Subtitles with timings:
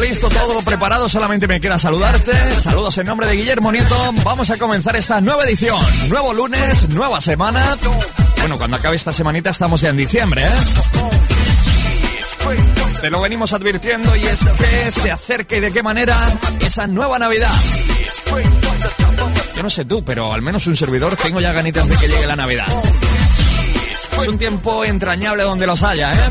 [0.00, 2.32] listo, todo preparado, solamente me queda saludarte.
[2.54, 4.14] Saludos en nombre de Guillermo Nieto.
[4.24, 5.78] Vamos a comenzar esta nueva edición.
[6.08, 7.76] Nuevo lunes, nueva semana.
[8.38, 10.50] Bueno, cuando acabe esta semanita estamos ya en diciembre, ¿eh?
[13.00, 16.16] Te lo venimos advirtiendo y es que se acerque y de qué manera
[16.60, 17.52] esa nueva Navidad.
[19.56, 22.26] Yo no sé tú, pero al menos un servidor tengo ya ganitas de que llegue
[22.26, 22.66] la Navidad.
[24.20, 26.30] Es un tiempo entrañable donde los haya, ¿eh?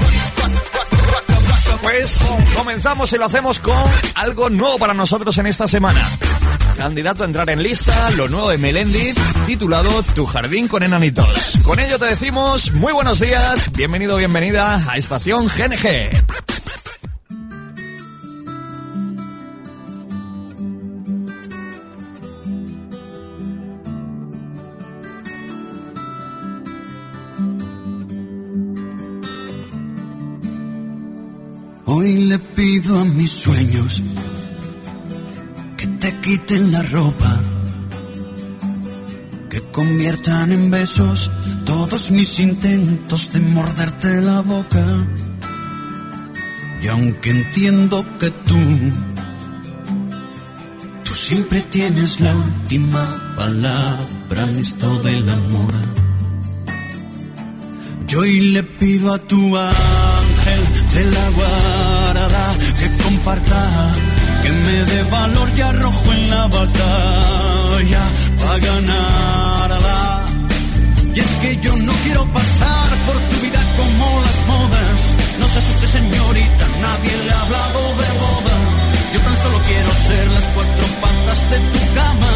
[1.82, 2.20] Pues
[2.56, 3.76] comenzamos y lo hacemos con
[4.16, 6.08] algo nuevo para nosotros en esta semana.
[6.78, 9.14] Candidato a entrar en lista, lo nuevo de Melendi,
[9.46, 11.60] titulado Tu jardín con enanitos.
[11.64, 16.59] Con ello te decimos muy buenos días, bienvenido, bienvenida a Estación GNG.
[32.02, 34.02] Hoy le pido a mis sueños
[35.76, 37.42] que te quiten la ropa,
[39.50, 41.30] que conviertan en besos
[41.66, 44.86] todos mis intentos de morderte la boca.
[46.82, 48.60] Y aunque entiendo que tú,
[51.04, 55.99] tú siempre tienes la última palabra en esto del amor.
[58.10, 60.62] Yo hoy le pido a tu ángel
[60.96, 63.94] de la guarda que comparta,
[64.42, 68.04] que me dé valor y arrojo en la batalla
[68.40, 70.26] para ganarla.
[71.14, 75.00] Y es que yo no quiero pasar por tu vida como las modas.
[75.40, 78.56] No se asuste señorita, nadie le ha hablado de boda.
[79.14, 82.32] Yo tan solo quiero ser las cuatro patas de tu cama,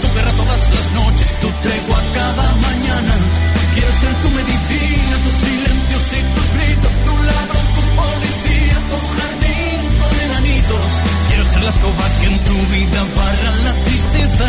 [0.00, 3.49] tu guerra todas las noches, tu tregua cada mañana.
[3.74, 9.78] Quiero ser tu medicina, tus silencios y tus gritos, tu ladrón, tu policía, tu jardín
[10.00, 10.90] con enanitos.
[11.28, 14.48] Quiero ser la escoba que en tu vida barra la tristeza.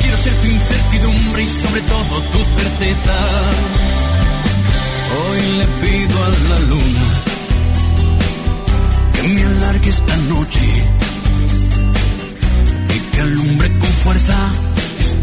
[0.00, 3.16] Quiero ser tu incertidumbre y sobre todo tu certeza.
[5.16, 7.06] Hoy le pido a la luna
[9.14, 10.64] que me alargue esta noche
[12.94, 14.36] y que alumbre con fuerza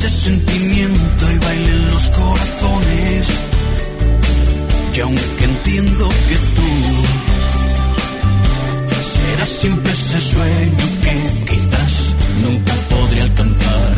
[0.06, 3.28] este sentimiento y baile en los corazones.
[4.96, 6.70] Y aunque entiendo que tú
[9.14, 11.16] serás siempre ese sueño que
[11.52, 13.94] quizás nunca podré alcanzar.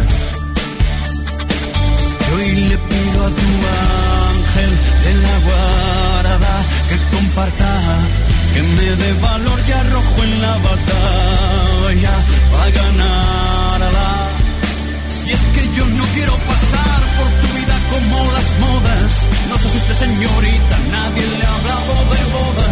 [2.27, 3.49] Yo hoy le pido a tu
[4.29, 4.71] ángel
[5.05, 6.53] de la guarda
[6.89, 7.71] que comparta,
[8.53, 12.13] que me dé valor y arrojo en la batalla
[12.51, 13.54] para ganarla.
[17.95, 19.11] Como las modas.
[19.49, 22.67] No se asuste, señorita, nadie le ha hablado de boda.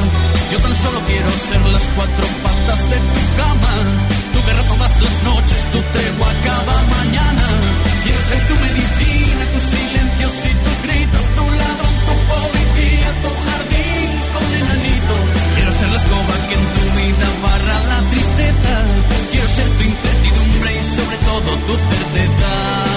[0.52, 3.74] Yo tan solo quiero ser las cuatro patas de tu cama.
[4.34, 7.46] Tu guerra todas las noches, tu tregua cada mañana.
[8.04, 14.10] Quiero ser tu medicina, tus silencios y tus gritos, tu ladrón, tu policía, tu jardín
[14.34, 15.16] con enanito.
[15.56, 18.74] Quiero ser la escoba que en tu vida barra la tristeza.
[19.32, 22.93] Quiero ser tu incertidumbre y sobre todo tu certeza.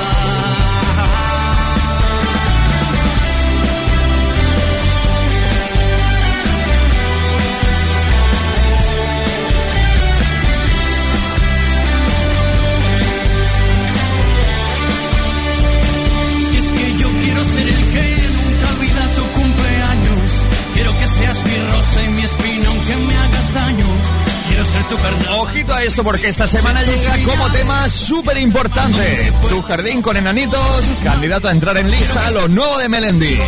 [25.97, 29.33] Esto porque esta semana llega como tema súper importante.
[29.49, 33.39] Tu jardín con enanitos, candidato a entrar en lista, lo nuevo de Melendi.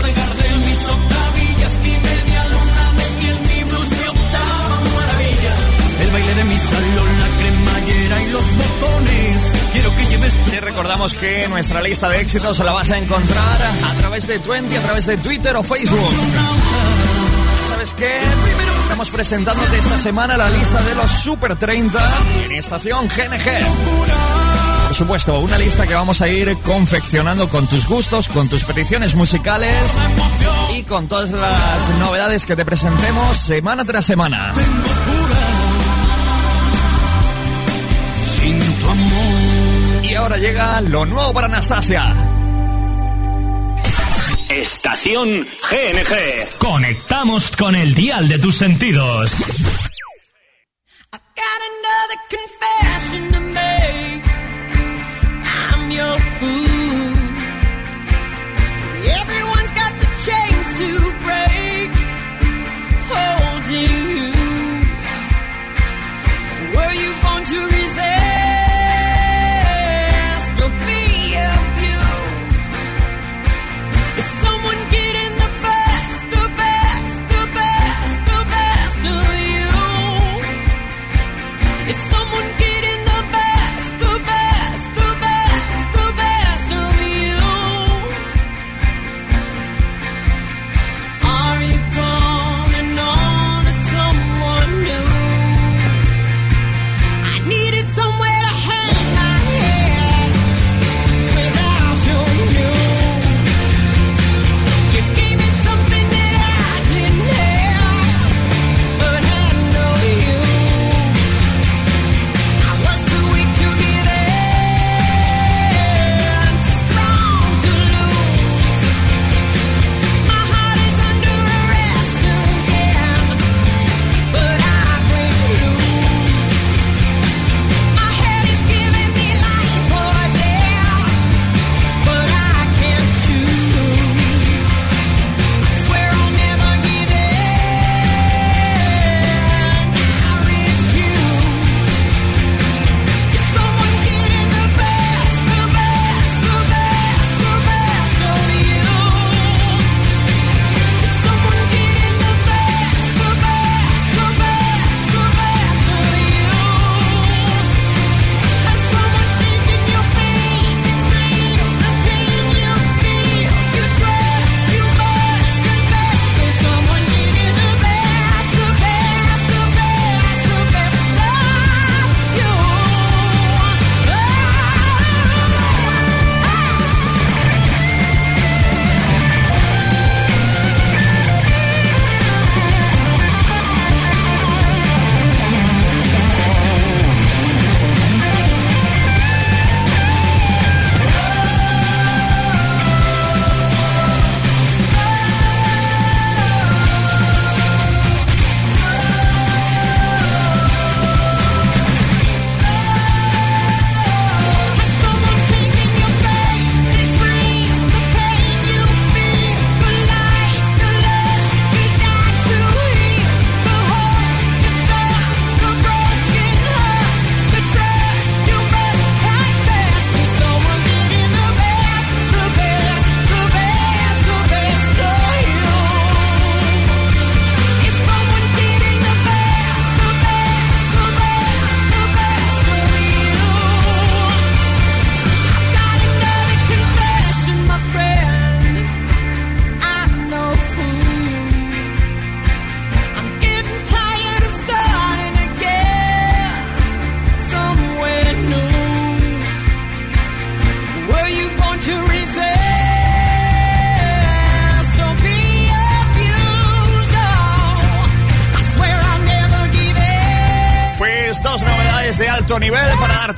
[10.51, 13.61] Te recordamos que nuestra lista de éxitos la vas a encontrar
[13.91, 16.15] a través de Twenty, a través de Twitter o Facebook.
[17.69, 18.21] ¿Sabes qué?
[18.99, 22.01] Estamos presentándote esta semana la lista de los Super 30
[22.47, 23.65] en estación GNG.
[24.89, 29.15] Por supuesto, una lista que vamos a ir confeccionando con tus gustos, con tus peticiones
[29.15, 29.73] musicales
[30.77, 34.53] y con todas las novedades que te presentemos semana tras semana.
[40.03, 42.28] Y ahora llega lo nuevo para Anastasia.
[44.49, 46.59] Estación GNG.
[46.59, 49.33] Conectamos con el dial de tus sentidos.
[51.13, 54.25] I've got another confession to make.
[55.45, 57.13] I'm your fool.
[59.21, 61.08] Everyone's got the chains to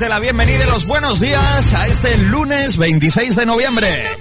[0.00, 4.17] darte la bienvenida y los buenos días a este lunes 26 de noviembre.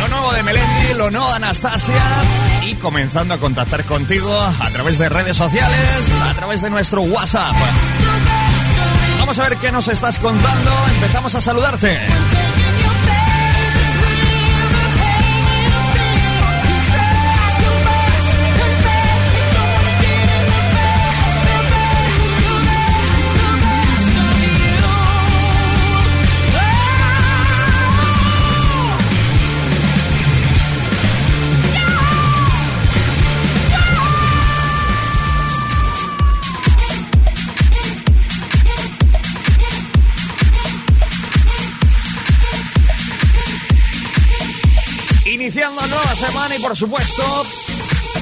[0.00, 2.02] Lo nuevo de Melendi, lo nuevo de Anastasia
[2.66, 7.54] y comenzando a contactar contigo a través de redes sociales, a través de nuestro WhatsApp.
[9.20, 10.72] Vamos a ver qué nos estás contando.
[10.96, 12.00] Empezamos a saludarte.
[46.56, 47.44] Y por supuesto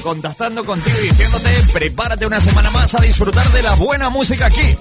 [0.02, 4.76] contactando contigo y diciéndote prepárate una semana más a disfrutar de la buena música aquí.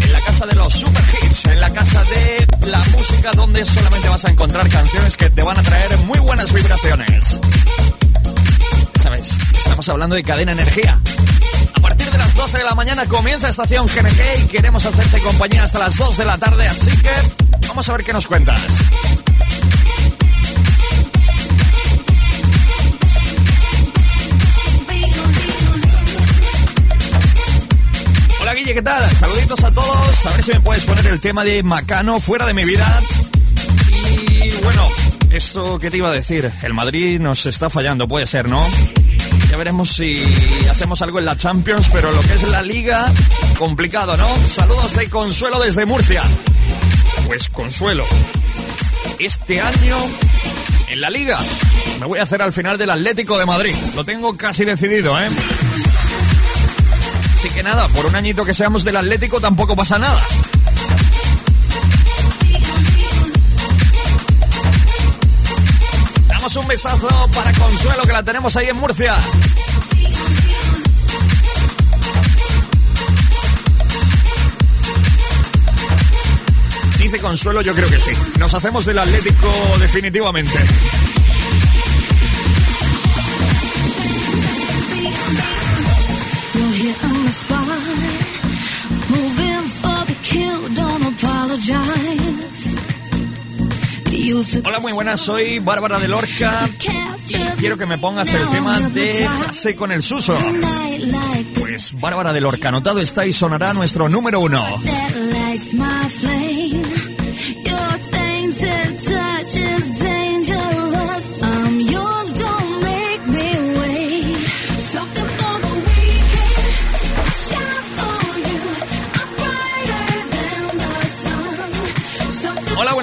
[0.00, 4.08] En la casa de los super hits, en la casa de la música donde solamente
[4.08, 7.40] vas a encontrar canciones que te van a traer muy buenas vibraciones.
[9.00, 9.36] ¿Sabes?
[9.56, 11.00] Estamos hablando de cadena energía.
[11.74, 15.64] A partir de las 12 de la mañana comienza estación GNG y queremos hacerte compañía
[15.64, 17.12] hasta las 2 de la tarde, así que
[17.68, 18.60] vamos a ver qué nos cuentas.
[28.74, 29.10] ¿Qué tal?
[29.16, 30.26] Saluditos a todos.
[30.26, 32.86] A ver si me puedes poner el tema de Macano fuera de mi vida.
[34.42, 34.88] Y bueno,
[35.30, 38.66] esto que te iba a decir, el Madrid nos está fallando, puede ser, ¿no?
[39.50, 40.22] Ya veremos si
[40.70, 43.10] hacemos algo en la Champions, pero lo que es la liga,
[43.58, 44.28] complicado, ¿no?
[44.46, 46.22] Saludos de Consuelo desde Murcia.
[47.26, 48.04] Pues Consuelo,
[49.18, 49.96] este año
[50.88, 51.38] en la liga
[52.00, 53.74] me voy a hacer al final del Atlético de Madrid.
[53.96, 55.28] Lo tengo casi decidido, ¿eh?
[57.38, 60.20] Así que nada, por un añito que seamos del Atlético tampoco pasa nada.
[66.26, 69.16] Damos un besazo para Consuelo que la tenemos ahí en Murcia.
[76.98, 78.10] Dice Consuelo, yo creo que sí.
[78.40, 80.58] Nos hacemos del Atlético definitivamente.
[94.64, 96.66] Hola, muy buenas, soy Bárbara de Lorca.
[97.58, 100.38] Quiero que me pongas el tema de Pase con el Suso.
[101.58, 104.64] Pues Bárbara de Lorca, anotado está y sonará nuestro número uno.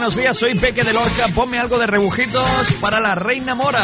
[0.06, 1.30] Buenos días, soy Peque de Lorca.
[1.30, 2.46] Ponme algo de rebujitos
[2.80, 3.84] para la Reina Mora.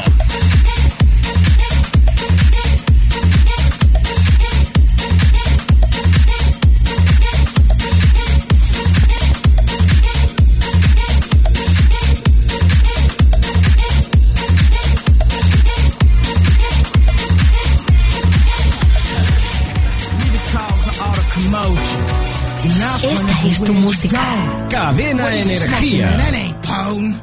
[23.47, 24.21] Es tu música.
[24.69, 26.17] Cadena Energía.
[26.17, 27.23] That ain't potent.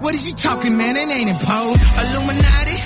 [0.00, 0.94] What is you talking, man?
[0.94, 1.80] That ain't important.
[2.02, 2.76] Illuminati,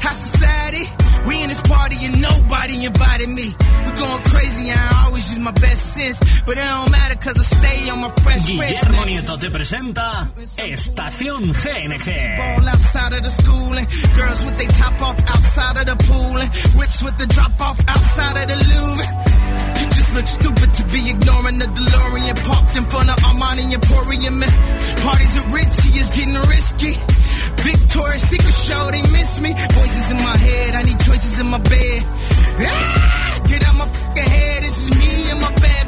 [0.00, 0.84] high society.
[1.26, 3.54] We in this party and nobody invited me.
[3.84, 6.18] We going crazy, I always use my best sense.
[6.46, 8.46] But it don't matter cause I stay on my fresh.
[8.46, 12.36] Guillermo Nieto te presenta Estación GNG.
[12.36, 13.86] Ball outside of the school and
[14.16, 17.78] girls with they top off outside of the pool and whips with the drop off
[17.88, 19.29] outside of the Louvre.
[20.14, 24.38] Look stupid to be ignoring the DeLorean parked in front of Armani Emporium.
[24.40, 24.50] Man.
[25.06, 26.94] Parties are Richie is getting risky.
[27.62, 29.54] Victoria's Secret show, they miss me.
[29.72, 32.02] Voices in my head, I need choices in my bed.
[32.58, 35.86] Ah, get out my fucking head, this is me and my bad.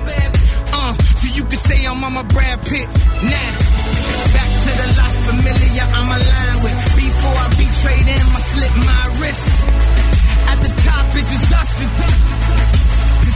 [0.72, 2.86] Uh, so you can say I'm on my Brad Pitt.
[3.26, 3.50] Nah.
[4.32, 6.78] Back to the life familiar I'm aligned with.
[6.94, 9.50] Before I betrayed him, I slit my wrist.
[10.46, 12.51] At the top, it's just us.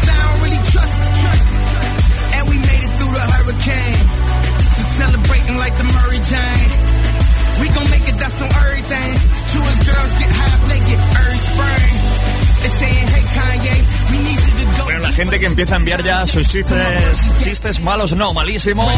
[0.09, 0.97] I don't really trust
[2.37, 4.05] And we made it through the hurricane.
[4.77, 6.71] So celebrating like the Murray Jane.
[7.61, 9.13] We gon' make it, that's on everything.
[9.53, 11.93] Jewish girls get half naked early spring.
[12.63, 13.77] They saying, hey Kanye,
[14.13, 14.56] we need to
[15.23, 18.93] empieza a enviar ya sus chistes, chistes malos, no, malísimos.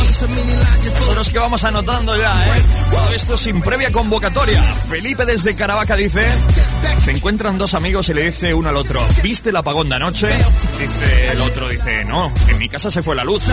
[0.99, 2.63] Nosotros que vamos anotando ya, ¿eh?
[2.91, 4.61] Todo esto sin previa convocatoria.
[4.63, 6.27] Felipe desde Caravaca dice,
[7.05, 10.29] se encuentran dos amigos y le dice uno al otro, ¿viste el apagón de anoche?
[10.79, 13.45] Dice el otro, dice, no, en mi casa se fue la luz.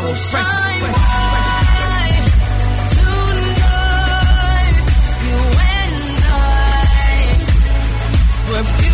[0.00, 1.83] So fresh
[5.24, 5.38] You
[5.72, 7.36] and I
[8.50, 8.93] were beautiful.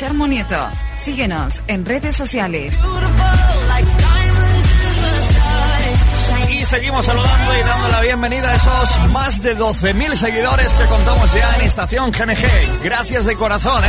[0.00, 0.56] Guillermo Nieto.
[0.96, 2.74] Síguenos en redes sociales.
[6.48, 11.30] Y seguimos saludando y dando la bienvenida a esos más de 12.000 seguidores que contamos
[11.34, 12.82] ya en Estación GNG.
[12.82, 13.88] Gracias de corazón, ¿eh?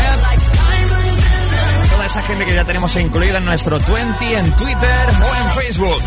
[1.92, 6.04] Toda esa gente que ya tenemos incluida en nuestro 20, en Twitter o en Facebook.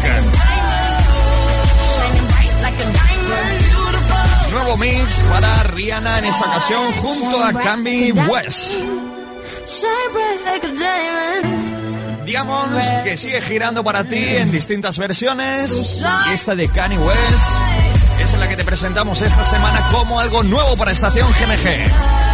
[4.50, 8.74] Nuevo mix para Rihanna en esta ocasión junto a Camby West.
[12.24, 16.02] Digamos que sigue girando para ti en distintas versiones.
[16.30, 17.18] Y esta de Kanye West
[18.22, 22.33] es la que te presentamos esta semana como algo nuevo para Estación GNG.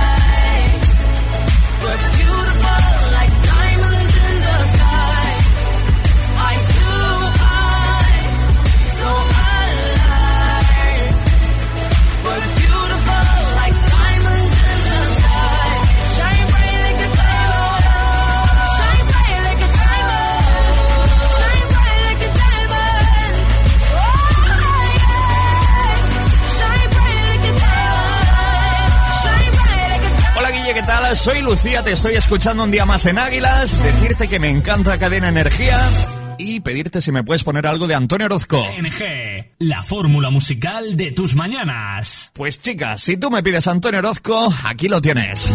[31.15, 35.29] Soy Lucía, te estoy escuchando un día más en Águilas, decirte que me encanta Cadena
[35.29, 35.77] Energía
[36.39, 38.65] y pedirte si me puedes poner algo de Antonio Orozco.
[38.81, 42.31] NG, la fórmula musical de tus mañanas.
[42.33, 45.53] Pues chicas, si tú me pides Antonio Orozco, aquí lo tienes.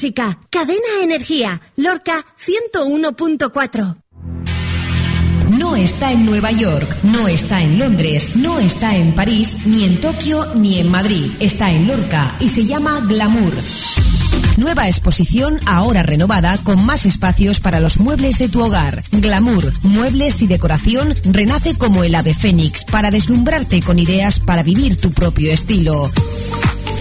[0.00, 0.38] Música.
[0.48, 1.60] Cadena Energía.
[1.76, 3.96] Lorca 101.4.
[5.58, 10.00] No está en Nueva York, no está en Londres, no está en París, ni en
[10.00, 11.30] Tokio, ni en Madrid.
[11.38, 13.52] Está en Lorca y se llama Glamour.
[14.56, 19.02] Nueva exposición ahora renovada con más espacios para los muebles de tu hogar.
[19.12, 24.96] Glamour, muebles y decoración renace como el ave fénix para deslumbrarte con ideas para vivir
[24.96, 26.10] tu propio estilo.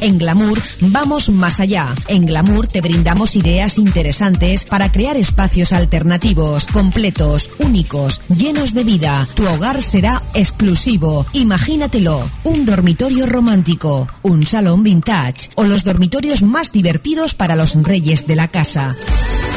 [0.01, 1.93] En Glamour vamos más allá.
[2.07, 9.27] En Glamour te brindamos ideas interesantes para crear espacios alternativos, completos, únicos, llenos de vida.
[9.35, 11.25] Tu hogar será exclusivo.
[11.33, 12.29] Imagínatelo.
[12.43, 18.35] Un dormitorio romántico, un salón vintage o los dormitorios más divertidos para los reyes de
[18.35, 18.95] la casa.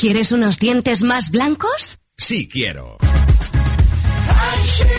[0.07, 1.97] ¿Quieres unos dientes más blancos?
[2.15, 2.97] Sí, quiero.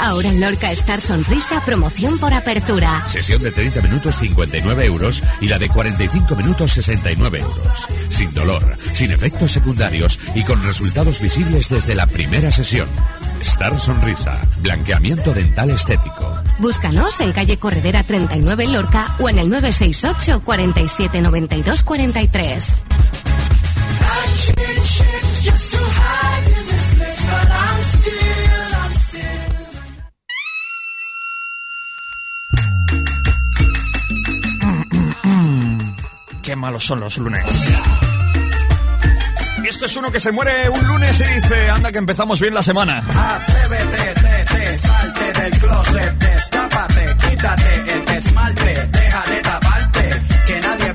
[0.03, 3.03] Ahora en Lorca Star Sonrisa, promoción por apertura.
[3.09, 7.89] Sesión de 30 minutos 59 euros y la de 45 minutos 69 euros.
[8.11, 12.91] Sin dolor, sin efectos secundarios y con resultados visibles desde la primera sesión.
[13.41, 16.39] Star Sonrisa, blanqueamiento dental estético.
[16.59, 22.83] Búscanos en calle Corredera 39 en Lorca o en el 968 47 92 43.
[36.43, 37.45] Qué malos son los lunes.
[39.69, 42.63] Esto es uno que se muere un lunes y dice, anda que empezamos bien la
[42.63, 43.03] semana.
[43.07, 50.88] Atrévete, te, te, salte del closet, destápate, quítate el esmalte, deja de taparte, que nadie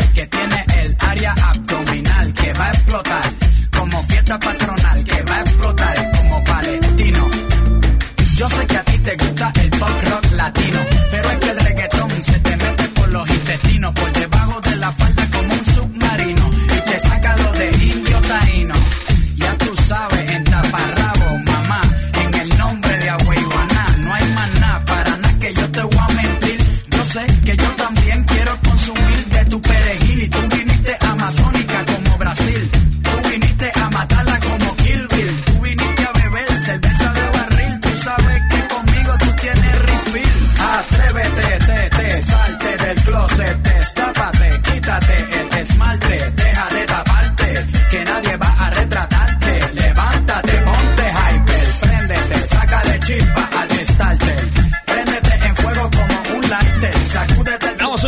[0.00, 0.33] sé que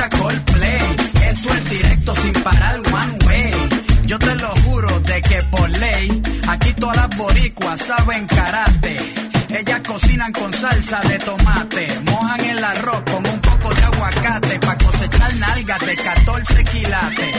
[0.00, 0.96] gusta Coldplay?
[1.30, 3.52] Esto es directo sin parar one way.
[4.06, 8.96] Yo te lo juro de que por ley, aquí todas las boricuas saben karate.
[9.50, 14.76] Ellas cocinan con salsa de tomate, mojan el arroz con un poco de aguacate pa'
[14.78, 17.36] cosechar nalgas de 14 quilates.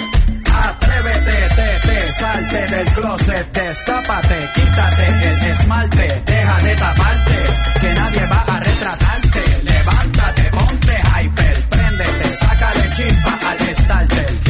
[0.53, 7.37] Atrévete, te, te, salte del closet, destápate, quítate el esmalte, deja de taparte,
[7.79, 9.30] que nadie va a retratarte.
[13.71, 14.40] molestarte.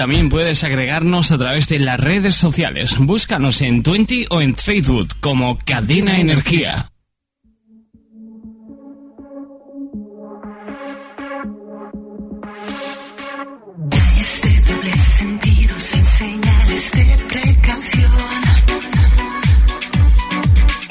[0.00, 2.96] También puedes agregarnos a través de las redes sociales.
[2.98, 6.90] Búscanos en Twenty o en Facebook como Cadena Energía.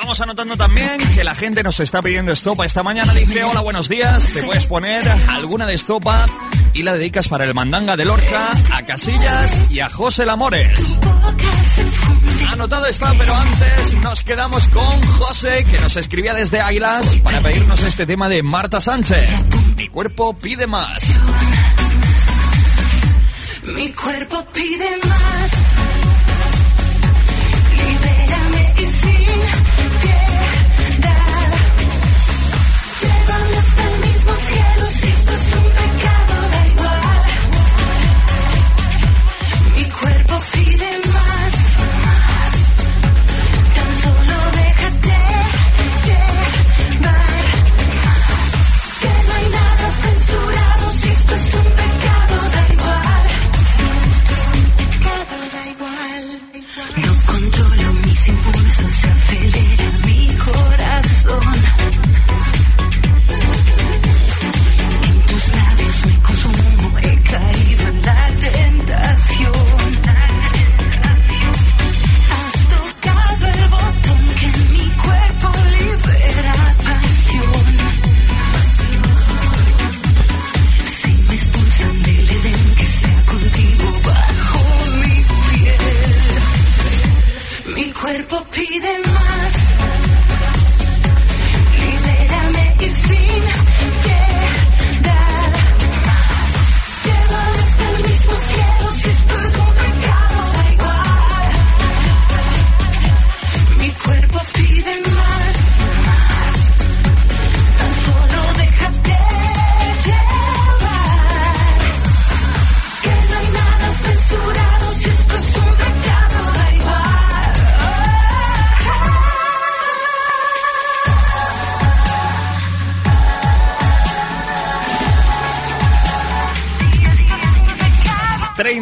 [0.10, 2.66] Vamos anotando también que la gente nos está pidiendo estopa.
[2.66, 6.26] Esta mañana dice, hola, buenos días, te puedes poner alguna de estopa
[6.74, 11.00] y la dedicas para el mandanga de Lorca, a Casillas y a José Lamores.
[12.52, 17.84] Anotado está, pero antes nos quedamos con José, que nos escribía desde Águilas para pedirnos
[17.84, 19.30] este tema de Marta Sánchez.
[19.78, 21.04] Mi cuerpo pide más.
[23.62, 25.59] Mi cuerpo pide más.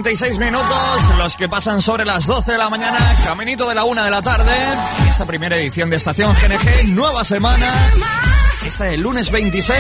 [0.08, 4.06] 36 minutos, los que pasan sobre las 12 de la mañana, caminito de la 1
[4.06, 4.54] de la tarde.
[5.10, 7.70] Esta primera edición de Estación GNG, nueva semana.
[8.65, 9.78] Esta del lunes 26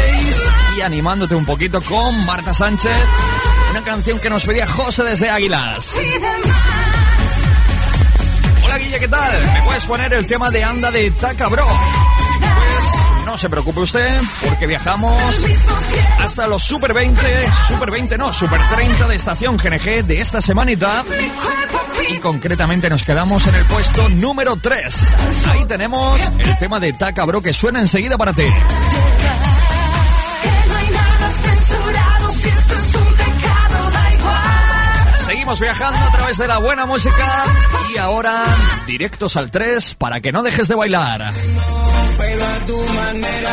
[0.75, 2.91] y animándote un poquito con Marta Sánchez.
[3.71, 5.95] Una canción que nos pedía José desde Águilas.
[8.65, 9.31] Hola Guille, ¿qué tal?
[9.53, 11.65] ¿Me puedes poner el tema de Anda de Taca Bro?
[11.65, 12.16] Pues
[13.37, 14.19] no se preocupe usted,
[14.49, 15.15] porque viajamos
[16.19, 17.21] hasta los Super 20,
[17.67, 21.05] Super 20 no, Super 30 de Estación GNG de esta semanita.
[22.09, 25.15] Y concretamente nos quedamos en el puesto número 3.
[25.51, 28.45] Ahí tenemos el tema de Taca Bro que suena enseguida para ti.
[35.27, 37.45] Seguimos viajando a través de la buena música
[37.93, 38.43] y ahora
[38.87, 41.31] directos al 3 para que no dejes de bailar.
[42.67, 43.51] Tu manera,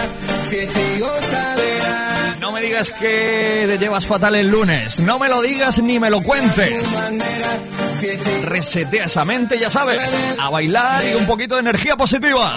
[0.51, 2.37] fiesta y gozadera.
[2.41, 6.11] No me digas que te llevas fatal el lunes, no me lo digas ni me
[6.11, 6.85] lo cuentes.
[8.43, 10.01] Resetea esa mente, ya sabes,
[10.39, 12.53] a bailar y un poquito de energía positiva.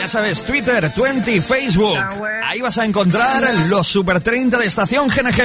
[0.00, 1.98] Ya sabes, Twitter, 20, Facebook.
[2.42, 5.42] Ahí vas a encontrar los Super 30 de Estación GNG.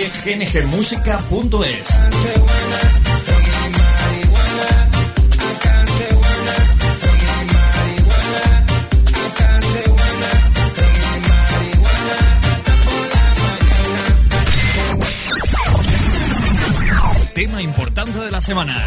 [0.09, 1.89] www.gngmusica.es.
[17.35, 18.87] Tema importante de la semana.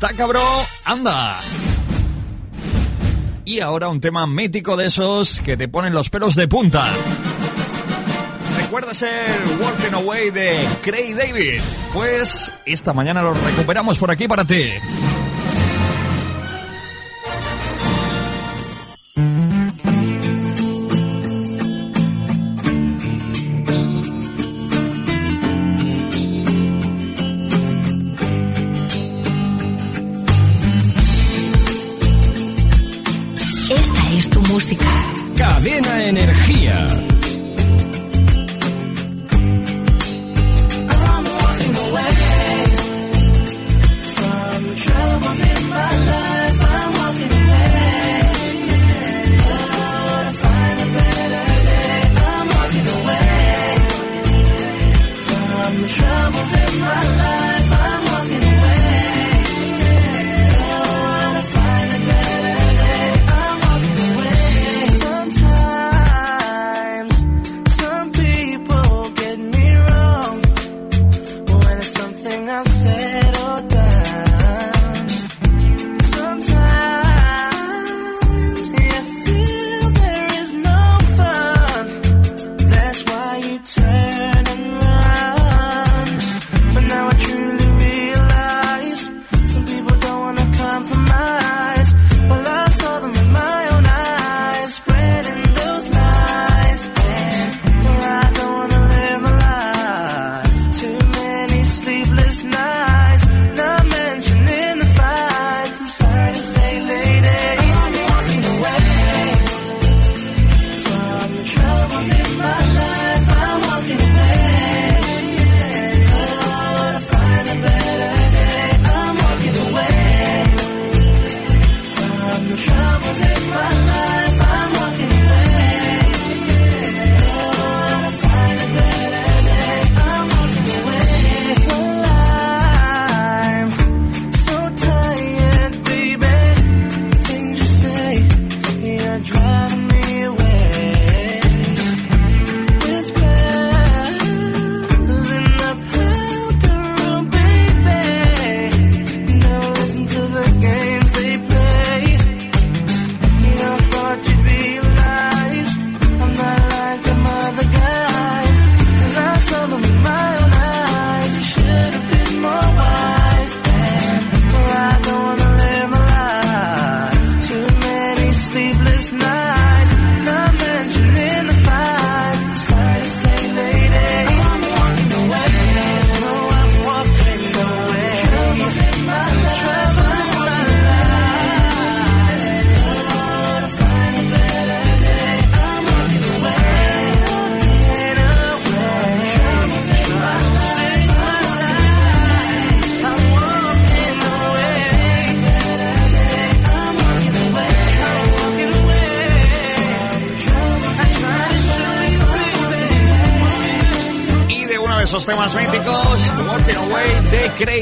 [0.00, 0.40] Tácabro,
[0.86, 1.38] anda.
[3.44, 6.88] Y ahora un tema mítico de esos que te ponen los pelos de punta.
[8.56, 11.60] ¿Recuerdas el Walking Away de Craig David?
[11.92, 14.70] Pues esta mañana lo recuperamos por aquí para ti.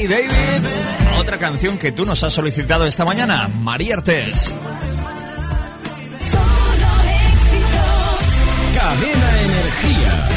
[0.01, 0.29] Hey David,
[1.19, 4.55] otra canción que tú nos has solicitado esta mañana, Mariertes.
[8.73, 10.29] Cadena Energía.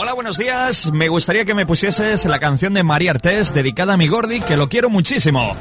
[0.00, 0.90] Hola, buenos días.
[0.92, 4.56] Me gustaría que me pusieses la canción de María Artés dedicada a mi Gordi, que
[4.56, 5.54] lo quiero muchísimo.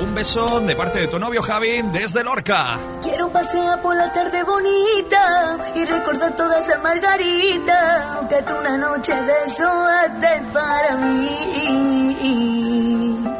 [0.00, 2.78] Un beso de parte de tu novio Javi desde Lorca.
[3.02, 9.12] Quiero pasear por la tarde bonita y recordar toda esa margarita que tú una noche
[9.12, 11.28] besoaste para mí.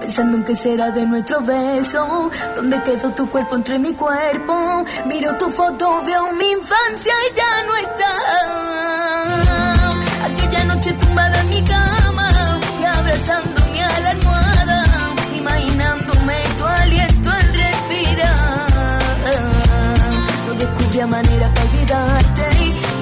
[0.00, 4.84] Pensando en qué será de nuestro beso, dónde quedó tu cuerpo entre mi cuerpo.
[5.06, 7.87] Miro tu foto, veo mi infancia y ya no está.
[20.98, 22.44] Descubría manera para olvidarte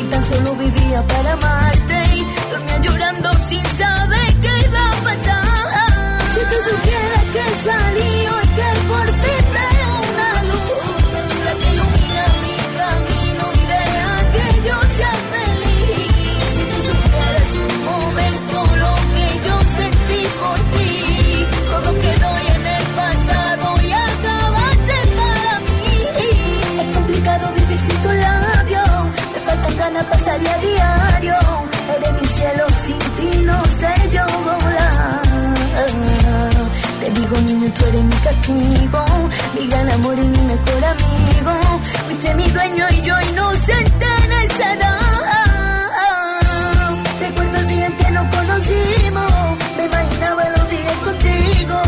[0.03, 2.03] y tan solo vivía para amarte.
[2.51, 6.21] Dormía llorando sin saber qué iba a pasar.
[6.35, 10.93] Si tú supieras que salí hoy que por ti veo una luz,
[11.47, 15.17] la que ilumina mi camino y deja que yo sea
[30.55, 31.39] a diario.
[31.97, 35.23] Eres mi cielo, sin ti no sé yo volar.
[37.01, 39.05] Te digo, niño, tú eres mi castigo,
[39.55, 41.53] mi gran amor y mi mejor amigo.
[42.07, 45.01] Fuiste mi dueño y yo inocente en esa edad.
[47.21, 49.33] Recuerdo el día en que nos conocimos,
[49.77, 51.83] me imaginaba los días contigo,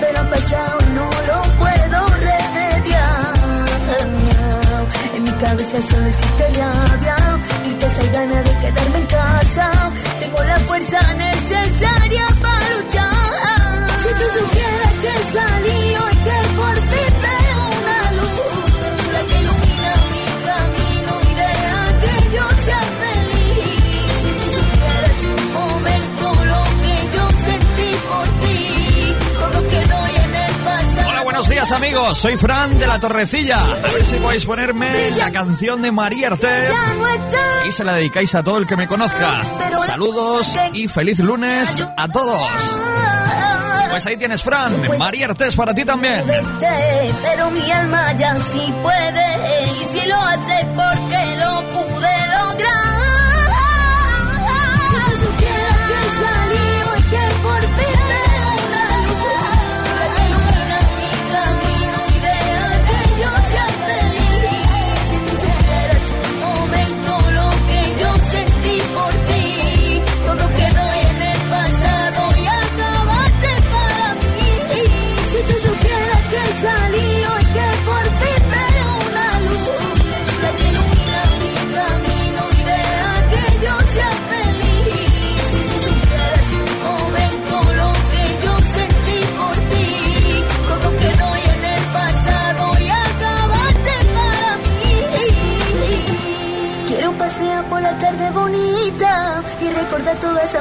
[0.00, 1.98] pero han pasado y no lo puedo
[2.30, 3.34] remediar.
[5.16, 7.16] En mi cabeza solo existe rabia
[31.94, 33.58] amigos, soy Fran de la Torrecilla.
[33.60, 36.48] A ver si podéis ponerme la canción de María Arte
[37.68, 39.30] y se la dedicáis a todo el que me conozca.
[39.86, 42.48] Saludos y feliz lunes a todos.
[43.90, 46.24] Pues ahí tienes Fran, María Artés para ti también.
[47.22, 50.93] pero mi alma ya sí puede y si lo hace porque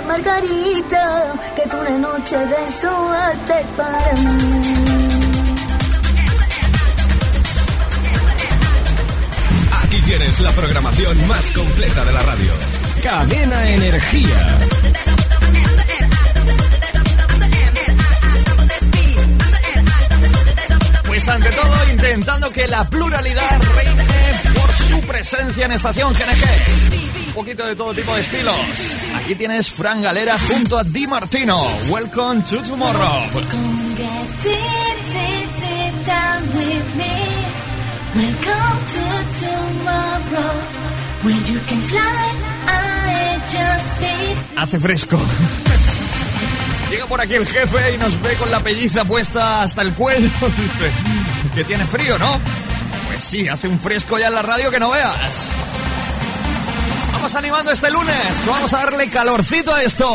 [0.02, 4.62] margarita que tú una noche besoaste para mí.
[9.84, 12.52] Aquí tienes la programación más completa de la radio.
[13.04, 14.58] Cadena Energía.
[21.06, 24.04] Pues ante todo intentando que la pluralidad reine
[24.56, 27.13] por su presencia en Estación GNG.
[27.34, 28.56] Poquito de todo tipo de estilos.
[29.16, 31.60] Aquí tienes Fran Galera junto a Di Martino.
[31.90, 33.30] Welcome to Tomorrow.
[38.16, 39.04] Welcome to
[39.42, 40.54] tomorrow,
[41.24, 42.30] where you can fly.
[42.68, 45.20] I just be Hace fresco.
[46.92, 50.30] Llega por aquí el jefe y nos ve con la pelliza puesta hasta el cuello.
[50.42, 50.92] Dice
[51.56, 52.40] que tiene frío, ¿no?
[53.08, 55.50] Pues sí, hace un fresco ya en la radio que no veas.
[57.24, 58.46] Animando este lunes.
[58.46, 60.14] Vamos a darle calorcito a esto.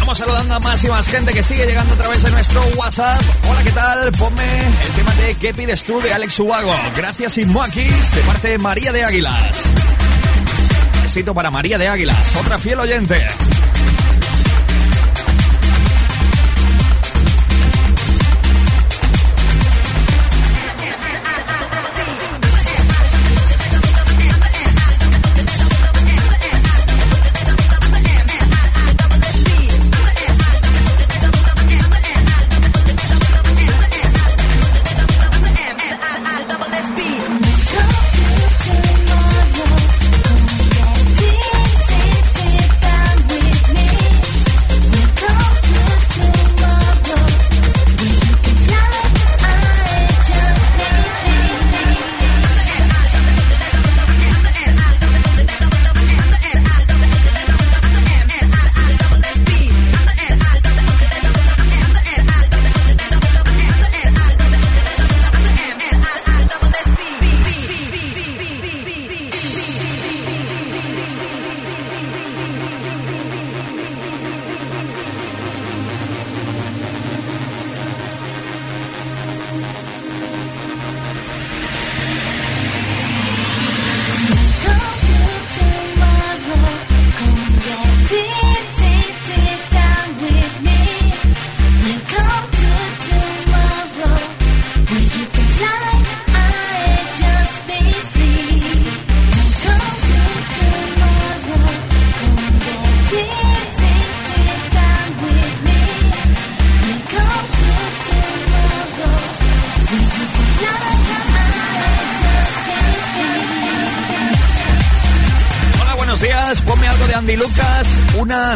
[0.00, 3.20] Vamos saludando a más y más gente que sigue llegando a través de nuestro WhatsApp.
[3.48, 4.12] Hola, ¿qué tal?
[4.12, 4.42] Ponme
[4.86, 6.00] el tema de ¿Qué pides tú?
[6.00, 6.72] de Alex Ubago.
[6.96, 9.54] Gracias, Inmoakis, de parte de María de Águilas.
[11.02, 13.24] Besito para María de Águilas, otra fiel oyente.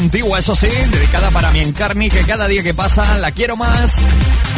[0.03, 3.99] Antigua, eso sí, dedicada para mi encarni, que cada día que pasa la quiero más.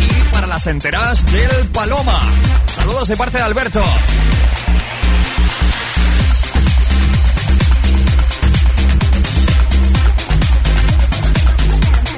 [0.00, 2.18] Y para las enteras del Paloma.
[2.74, 3.82] Saludos de parte de Alberto.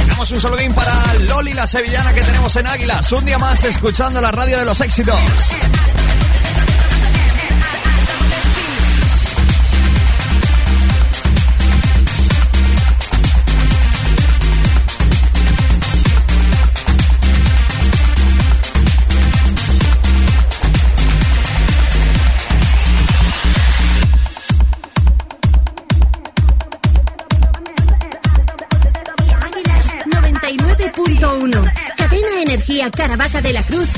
[0.09, 3.11] Damos un saludín para Loli, la sevillana que tenemos en Águilas.
[3.11, 5.19] Un día más escuchando la radio de los éxitos.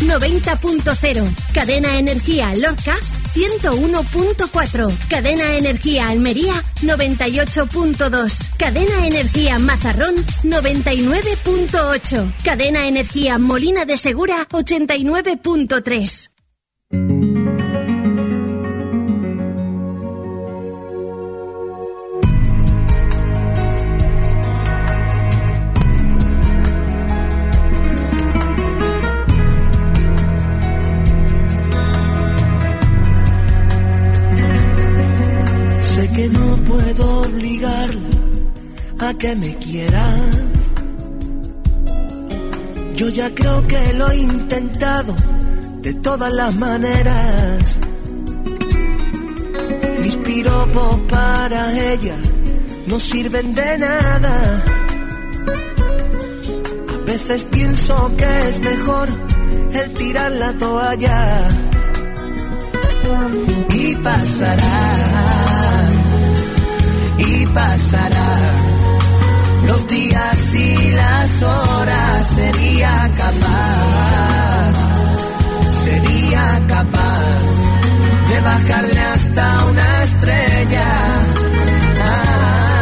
[0.01, 1.35] 90.0.
[1.53, 2.97] Cadena Energía Lorca
[3.35, 5.09] 101.4.
[5.09, 8.51] Cadena Energía Almería 98.2.
[8.57, 12.33] Cadena Energía Mazarrón 99.8.
[12.43, 16.18] Cadena Energía Molina de Segura 89.3.
[44.11, 45.15] he intentado
[45.83, 47.79] de todas las maneras.
[50.03, 52.17] Mis piropos para ella
[52.87, 54.65] no sirven de nada.
[56.89, 59.09] A veces pienso que es mejor
[59.73, 61.49] el tirar la toalla.
[63.75, 64.87] Y pasará,
[67.19, 68.58] y pasará
[69.69, 72.27] los días y las horas.
[72.35, 74.75] Sería capaz,
[75.85, 77.39] sería capaz
[78.31, 80.89] de bajarle hasta una estrella.
[82.11, 82.75] Ah,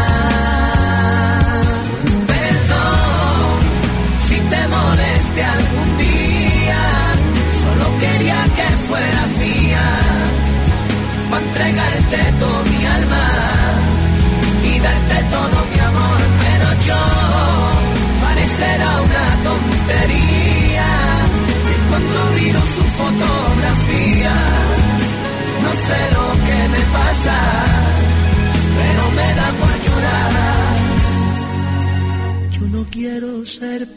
[2.33, 3.59] perdón
[4.29, 6.83] si te moleste algún día.
[7.63, 9.87] Solo quería que fueras mía
[11.31, 13.46] para entregarte todo mi alma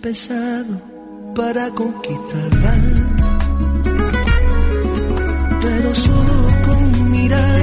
[0.02, 0.82] pesado
[1.36, 2.74] para conquistarla
[5.62, 6.36] pero solo
[6.66, 7.62] con mirar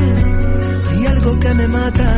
[0.91, 2.13] hay algo que me mata.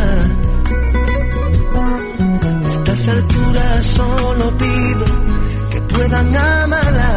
[2.68, 5.04] Estas alturas solo pido
[5.70, 7.12] que puedan amarla.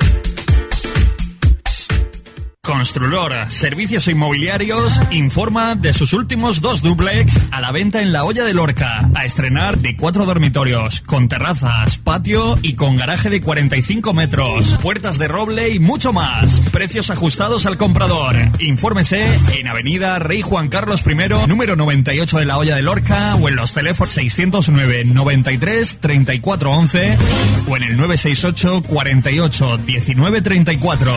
[2.71, 8.45] Construlor, servicios inmobiliarios, informa de sus últimos dos duplex a la venta en la olla
[8.45, 14.15] de Lorca, a estrenar de cuatro dormitorios, con terrazas, patio y con garaje de 45
[14.15, 16.61] metros, puertas de roble y mucho más.
[16.71, 18.37] Precios ajustados al comprador.
[18.61, 23.49] Infórmese en Avenida Rey Juan Carlos I, número 98 de la olla de Lorca o
[23.49, 27.19] en los teléfonos 609 93 34 11
[27.67, 31.17] o en el 968 48 19 34.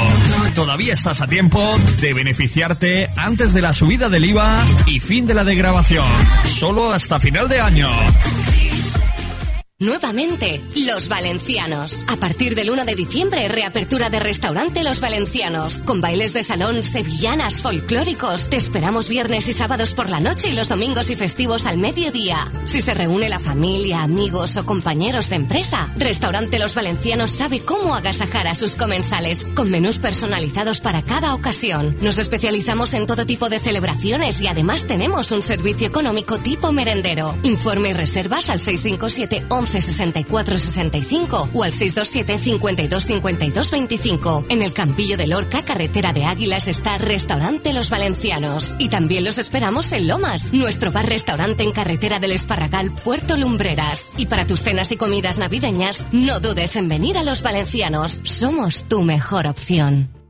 [0.56, 1.42] Todavía estás a tiempo
[1.99, 6.07] de beneficiarte antes de la subida del IVA y fin de la degradación.
[6.45, 7.89] Solo hasta final de año.
[9.84, 12.05] Nuevamente, Los Valencianos.
[12.07, 15.84] A partir del 1 de diciembre, reapertura de restaurante Los Valencianos.
[15.84, 18.49] Con bailes de salón, sevillanas, folclóricos.
[18.49, 22.49] Te esperamos viernes y sábados por la noche y los domingos y festivos al mediodía.
[22.65, 27.93] Si se reúne la familia, amigos o compañeros de empresa, Restaurante Los Valencianos sabe cómo
[27.93, 31.97] agasajar a sus comensales con menús personalizados para cada ocasión.
[31.99, 37.36] Nos especializamos en todo tipo de celebraciones y además tenemos un servicio económico tipo merendero.
[37.43, 44.45] Informe y reservas al 657 11 64 65 o al 627 52 52 25.
[44.49, 48.76] En el Campillo de Lorca, carretera de Águilas, está Restaurante Los Valencianos.
[48.80, 54.13] Y también los esperamos en Lomas, nuestro bar-restaurante en carretera del Esparragal, Puerto Lumbreras.
[54.17, 58.21] Y para tus cenas y comidas navideñas, no dudes en venir a Los Valencianos.
[58.24, 60.22] Somos tu mejor opción.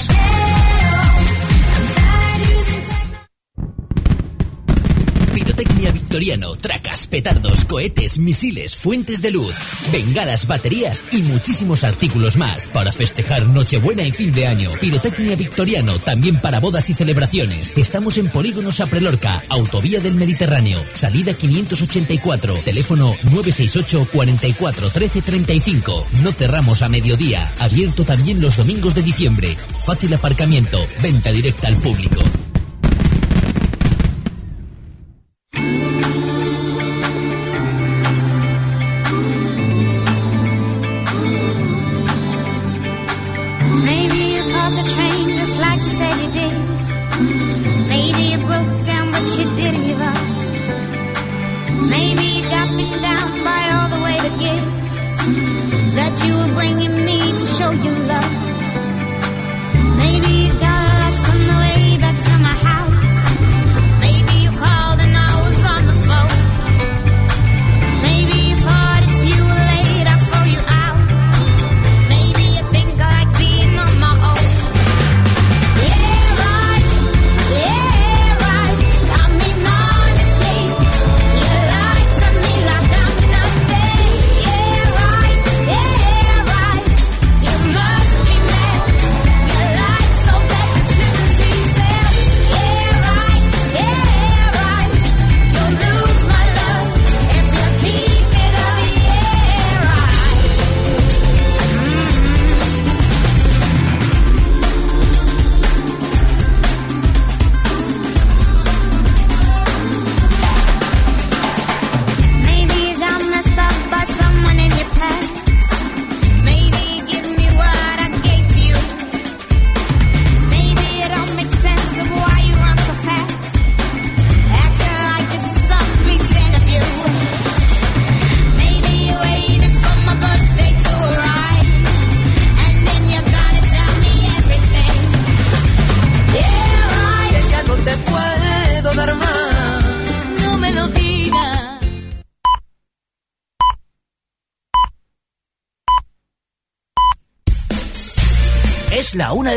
[6.09, 9.54] Victoriano, tracas, petardos, cohetes, misiles, fuentes de luz,
[9.92, 14.70] bengalas, baterías y muchísimos artículos más para festejar Nochebuena y fin de año.
[14.80, 17.74] Pirotecnia Victoriano, también para bodas y celebraciones.
[17.76, 26.06] Estamos en Polígonos Aprelorca, Autovía del Mediterráneo, salida 584, teléfono 968 44 13 35.
[26.22, 29.59] No cerramos a mediodía, abierto también los domingos de diciembre.
[29.84, 32.22] Fácil aparcamiento, venta directa al público.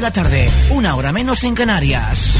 [0.01, 2.33] La tarde, una hora menos en Canarias.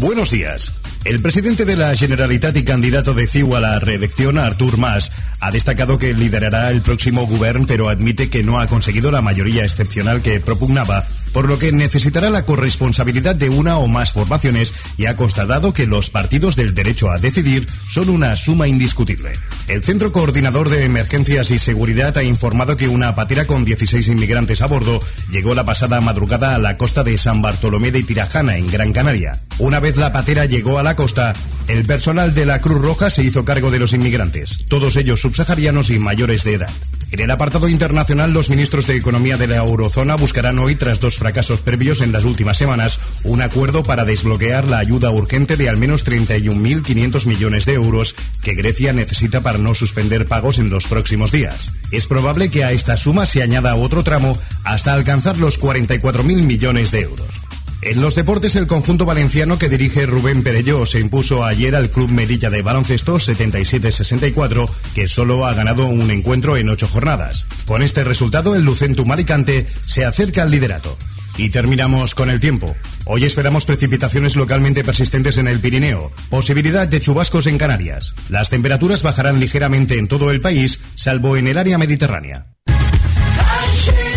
[0.00, 0.74] Buenos días.
[1.04, 5.50] El presidente de la Generalitat y candidato de CiU a la reelección, Artur Mas, ha
[5.50, 10.22] destacado que liderará el próximo gobierno, pero admite que no ha conseguido la mayoría excepcional
[10.22, 15.16] que propugnaba por lo que necesitará la corresponsabilidad de una o más formaciones y ha
[15.16, 19.32] constatado que los partidos del derecho a decidir son una suma indiscutible.
[19.66, 24.62] El Centro Coordinador de Emergencias y Seguridad ha informado que una patera con 16 inmigrantes
[24.62, 28.66] a bordo llegó la pasada madrugada a la costa de San Bartolomé de Tirajana, en
[28.66, 29.38] Gran Canaria.
[29.58, 31.34] Una vez la patera llegó a la costa,
[31.68, 35.90] el personal de la Cruz Roja se hizo cargo de los inmigrantes, todos ellos subsaharianos
[35.90, 36.70] y mayores de edad.
[37.10, 41.16] En el apartado internacional, los ministros de Economía de la Eurozona buscarán hoy, tras dos
[41.16, 45.78] fracasos previos en las últimas semanas, un acuerdo para desbloquear la ayuda urgente de al
[45.78, 51.32] menos 31.500 millones de euros que Grecia necesita para no suspender pagos en los próximos
[51.32, 51.72] días.
[51.92, 56.90] Es probable que a esta suma se añada otro tramo hasta alcanzar los 44.000 millones
[56.90, 57.47] de euros.
[57.80, 62.10] En los deportes, el conjunto valenciano que dirige Rubén Perelló se impuso ayer al Club
[62.10, 67.46] Melilla de Baloncesto 77-64, que solo ha ganado un encuentro en ocho jornadas.
[67.66, 70.98] Con este resultado, el Lucentum Alicante se acerca al liderato.
[71.36, 72.74] Y terminamos con el tiempo.
[73.04, 78.16] Hoy esperamos precipitaciones localmente persistentes en el Pirineo, posibilidad de chubascos en Canarias.
[78.28, 82.48] Las temperaturas bajarán ligeramente en todo el país, salvo en el área mediterránea.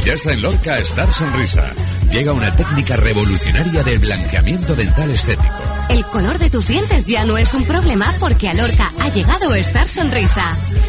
[0.06, 1.74] Ya está en Lorca Star Sonrisa.
[2.10, 5.71] Llega una técnica revolucionaria del blanqueamiento dental estético.
[5.90, 9.54] El color de tus dientes ya no es un problema porque a Lorca ha llegado
[9.56, 10.44] Star Sonrisa.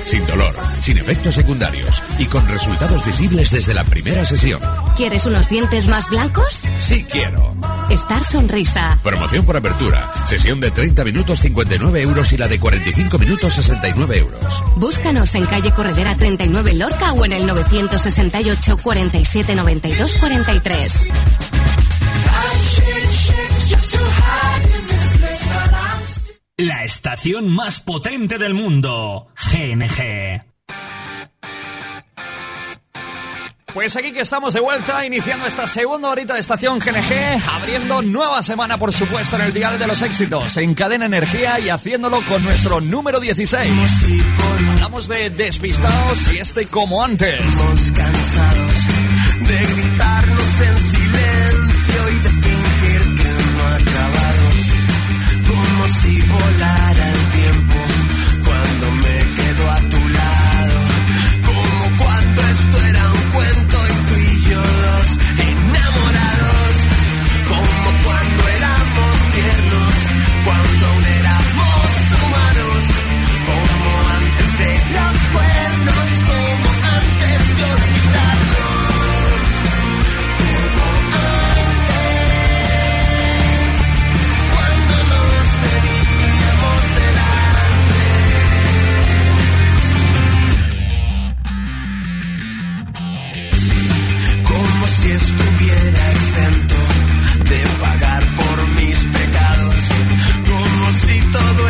[0.06, 4.60] Sin dolor, sin efectos secundarios y con resultados visibles desde la primera sesión.
[4.96, 6.62] ¿Quieres unos dientes más blancos?
[6.78, 7.54] Sí quiero.
[7.90, 8.98] Star Sonrisa.
[9.02, 10.10] Promoción por apertura.
[10.24, 14.64] Sesión de 30 minutos 59 euros y la de 45 minutos 69 euros.
[14.76, 21.08] Búscanos en calle Corredera 39 en Lorca o en el 968 47 92 43.
[26.62, 30.44] La estación más potente del mundo, GNG.
[33.74, 38.44] Pues aquí que estamos de vuelta, iniciando esta segunda horita de estación GNG, abriendo nueva
[38.44, 42.44] semana, por supuesto, en el Dial de los Éxitos, en Cadena Energía y haciéndolo con
[42.44, 43.72] nuestro número 16.
[44.74, 47.42] Hablamos de despistados y este como antes.
[47.92, 48.86] cansados
[49.48, 51.61] de gritarnos en silencio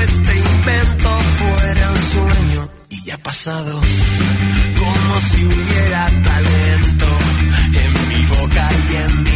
[0.03, 3.80] este invento fuera un sueño y ya pasado.
[4.78, 7.09] Como si hubiera talento
[7.84, 9.31] en mi boca y en mis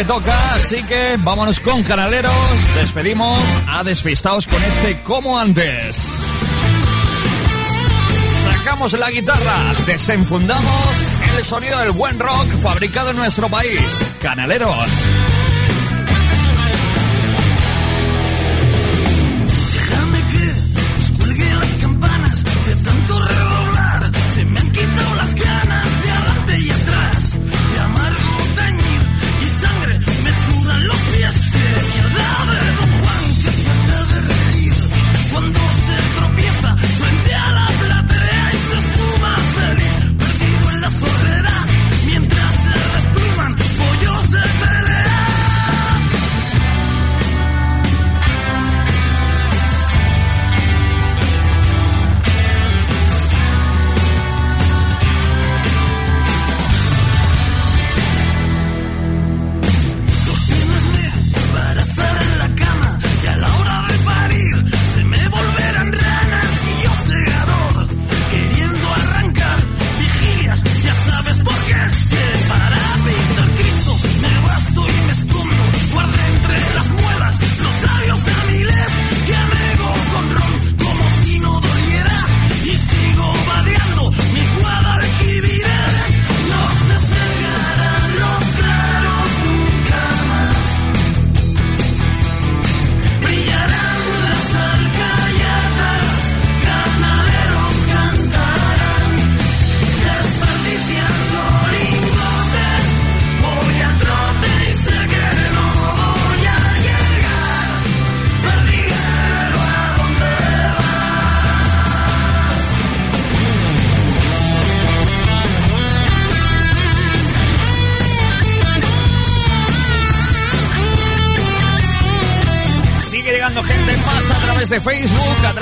[0.00, 2.32] que toca, así que vámonos con canaleros.
[2.74, 3.38] Despedimos
[3.68, 6.08] a despistados con este como antes.
[8.42, 10.96] Sacamos la guitarra, desenfundamos
[11.36, 13.98] el sonido del buen rock fabricado en nuestro país.
[14.22, 14.88] Canaleros.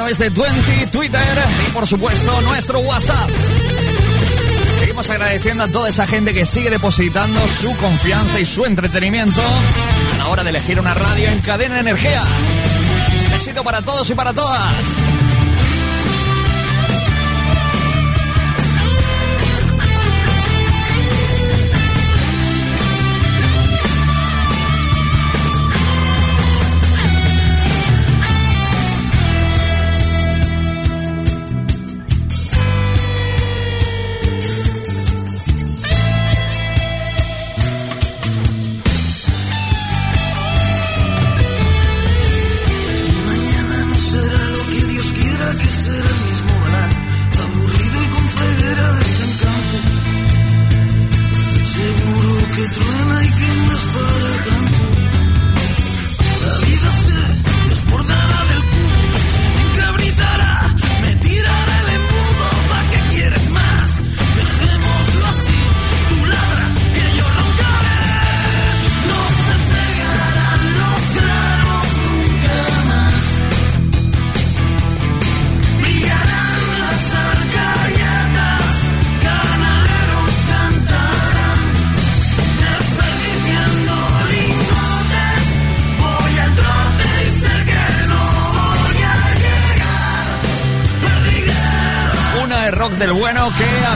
[0.09, 1.21] través de Twenty, Twitter
[1.67, 3.29] y por supuesto nuestro WhatsApp.
[4.79, 9.43] Seguimos agradeciendo a toda esa gente que sigue depositando su confianza y su entretenimiento
[10.15, 12.23] a la hora de elegir una radio en cadena energía.
[13.33, 15.08] Besito para todos y para todas.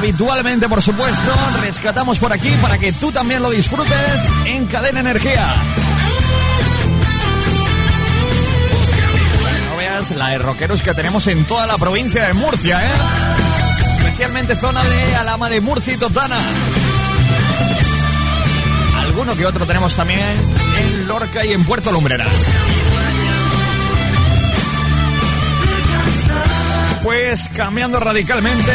[0.03, 5.47] habitualmente, por supuesto, rescatamos por aquí para que tú también lo disfrutes en Cadena Energía.
[9.71, 12.91] No veas la de rockeros que tenemos en toda la provincia de Murcia, ¿eh?
[13.99, 16.37] Especialmente zona de Alama de Murcia y Totana.
[19.03, 20.21] Alguno que otro tenemos también
[20.81, 22.33] en Lorca y en Puerto Lumbreras.
[27.05, 28.73] Pues cambiando radicalmente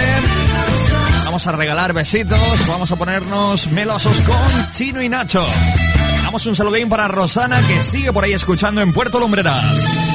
[1.37, 5.45] vamos a regalar besitos, vamos a ponernos melosos con Chino y Nacho.
[6.23, 10.06] Damos un saludín para Rosana que sigue por ahí escuchando en Puerto Lumbreras.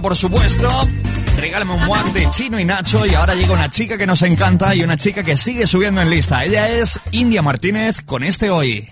[0.00, 0.68] Por supuesto.
[1.36, 3.04] Regálame un guante chino y Nacho.
[3.04, 6.10] Y ahora llega una chica que nos encanta y una chica que sigue subiendo en
[6.10, 6.44] lista.
[6.44, 8.88] Ella es India Martínez con este hoy.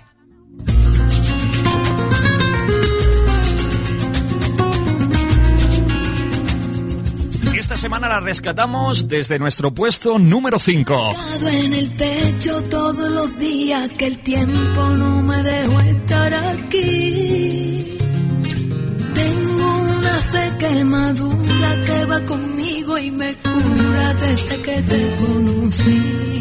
[7.67, 11.15] Esta semana la rescatamos desde nuestro puesto número 5.
[11.51, 17.06] En el pecho todos los días que el tiempo no me dejó estar aquí
[20.59, 26.36] quemadura que va conmigo y me cura desde que te conocí.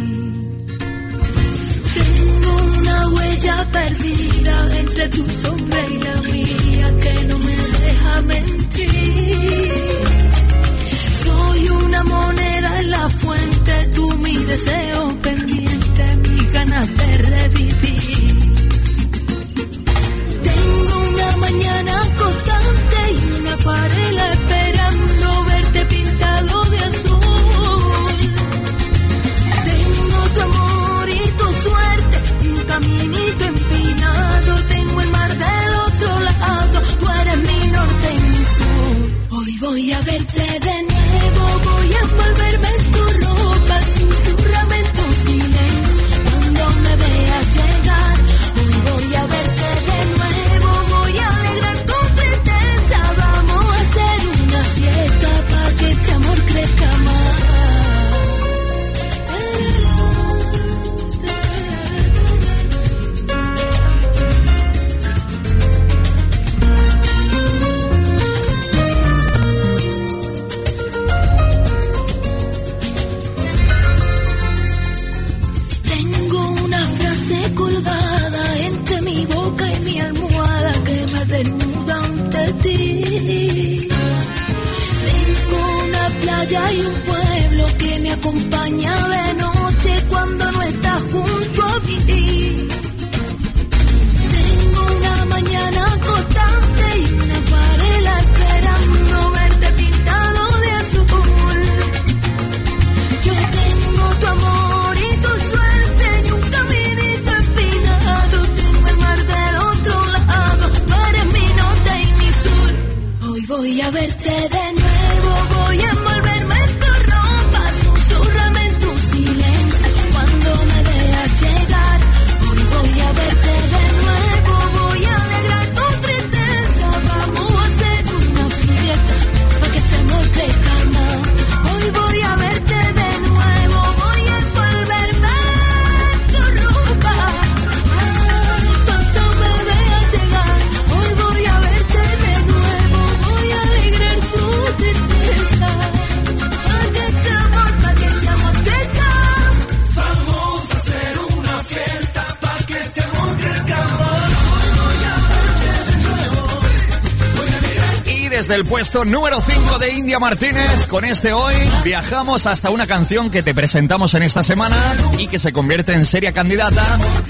[158.65, 160.87] Puesto número 5 de India Martínez.
[160.87, 164.77] Con este hoy viajamos hasta una canción que te presentamos en esta semana
[165.17, 166.83] y que se convierte en seria candidata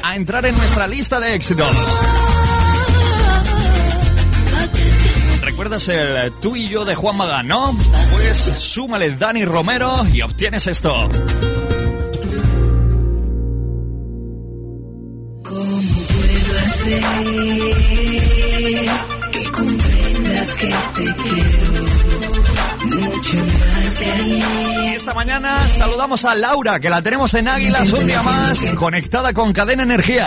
[0.03, 1.70] a entrar en nuestra lista de éxitos.
[5.41, 7.78] ¿Recuerdas el tú y yo de Juan Magán, no?
[8.12, 11.10] Pues súmale Dani Romero y obtienes esto.
[26.24, 30.26] A Laura, que la tenemos en Águilas un día más, conectada con Cadena Energía.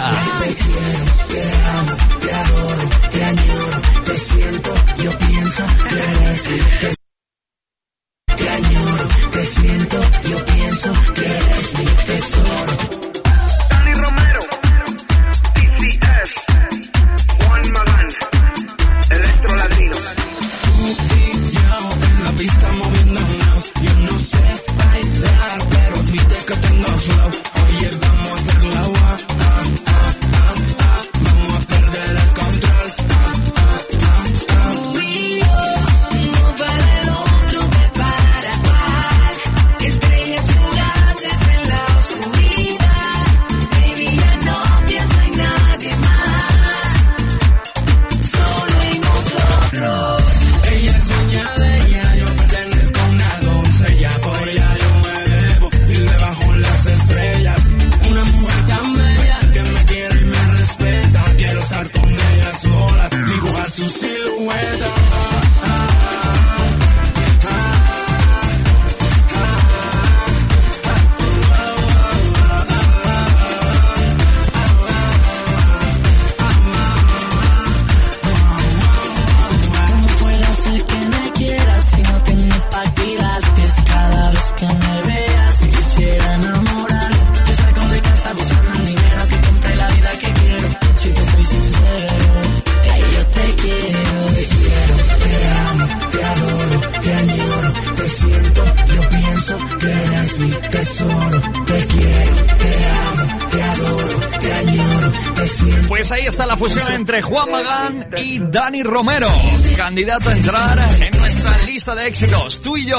[108.78, 109.28] Dani Romero,
[109.76, 112.98] candidato a entrar en nuestra lista de éxitos, tú y yo.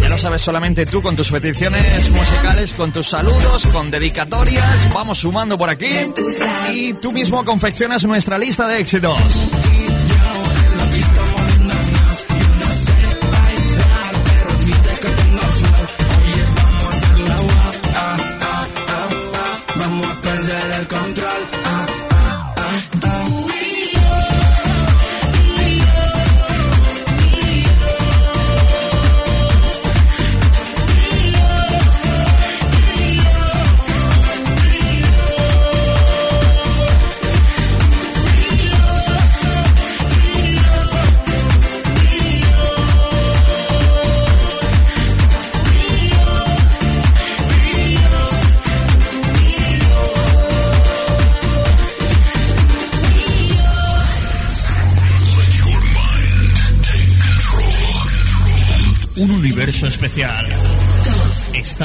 [0.00, 5.18] Ya lo sabes solamente tú con tus peticiones musicales, con tus saludos, con dedicatorias, vamos
[5.18, 5.90] sumando por aquí
[6.72, 9.18] y tú mismo confeccionas nuestra lista de éxitos.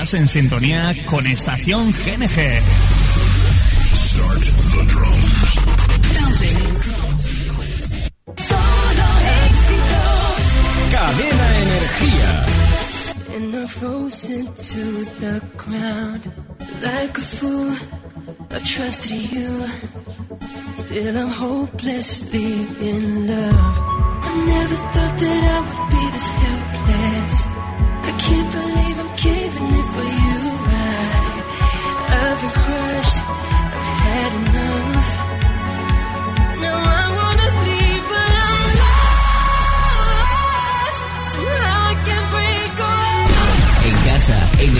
[0.05, 2.37] Estás en sintonía con Estación GNG.
[10.91, 12.45] Cadena Energía.
[13.35, 16.21] And I froze into the ground
[16.83, 17.73] like a fool.
[18.51, 19.65] I trusted you.
[20.77, 23.79] Still, I'm hopelessly in love.
[24.21, 25.84] I never thought that I would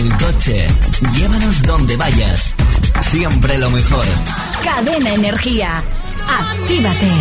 [0.05, 0.67] el coche,
[1.13, 2.53] llévanos donde vayas.
[3.09, 4.05] Siempre lo mejor.
[4.63, 5.83] Cadena Energía.
[6.27, 7.11] Actívate.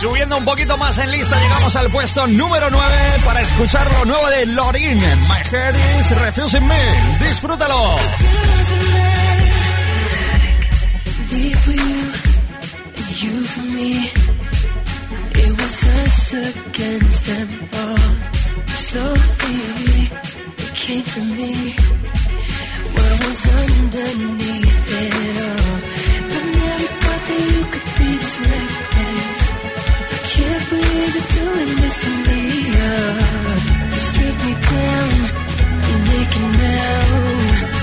[0.00, 2.86] Subiendo un poquito más en lista, llegamos al puesto número 9
[3.24, 4.98] para escuchar lo nuevo de Lorin.
[5.28, 7.28] My head is refusing me.
[7.28, 7.96] Disfrútalo.
[11.42, 12.02] For you,
[13.02, 13.92] and you for me.
[15.42, 17.50] It was us against them
[17.82, 18.10] all.
[18.86, 20.02] Slowly
[20.62, 21.54] it came to me.
[22.94, 25.78] What was underneath it all?
[26.30, 29.40] I never thought that you could be this reckless.
[30.10, 32.42] I can't believe you're doing this to me.
[32.86, 33.18] Oh,
[34.08, 35.12] strip me down
[35.90, 37.81] and make it now.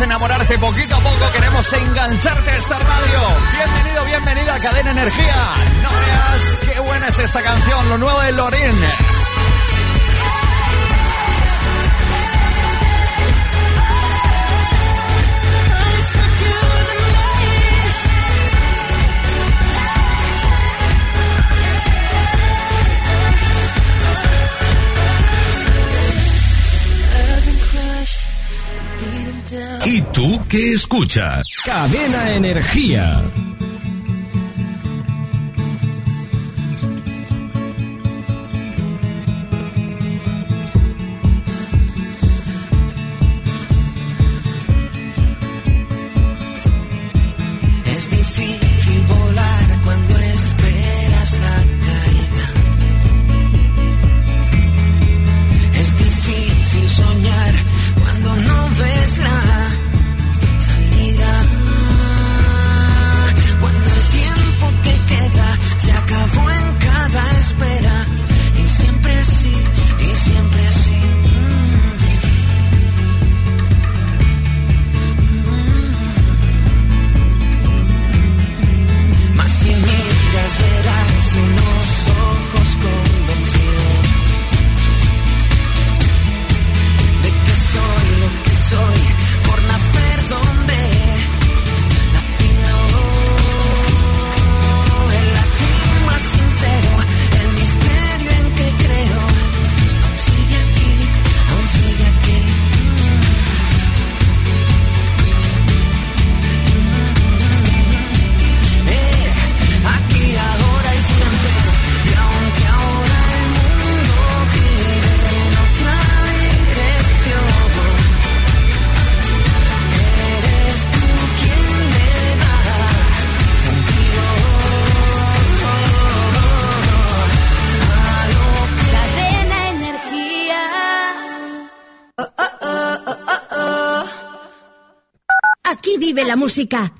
[0.00, 3.20] Enamorarte poquito a poco, queremos engancharte a esta radio.
[3.52, 5.34] Bienvenido, bienvenida a Cadena Energía.
[5.82, 8.74] No veas qué buena es esta canción, lo nuevo de Lorin.
[30.14, 31.44] Tú qué escuchas?
[31.64, 33.20] Cadena Energía.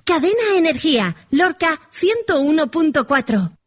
[0.04, 1.14] Cadena Energía.
[1.30, 3.63] Lorca 101.4.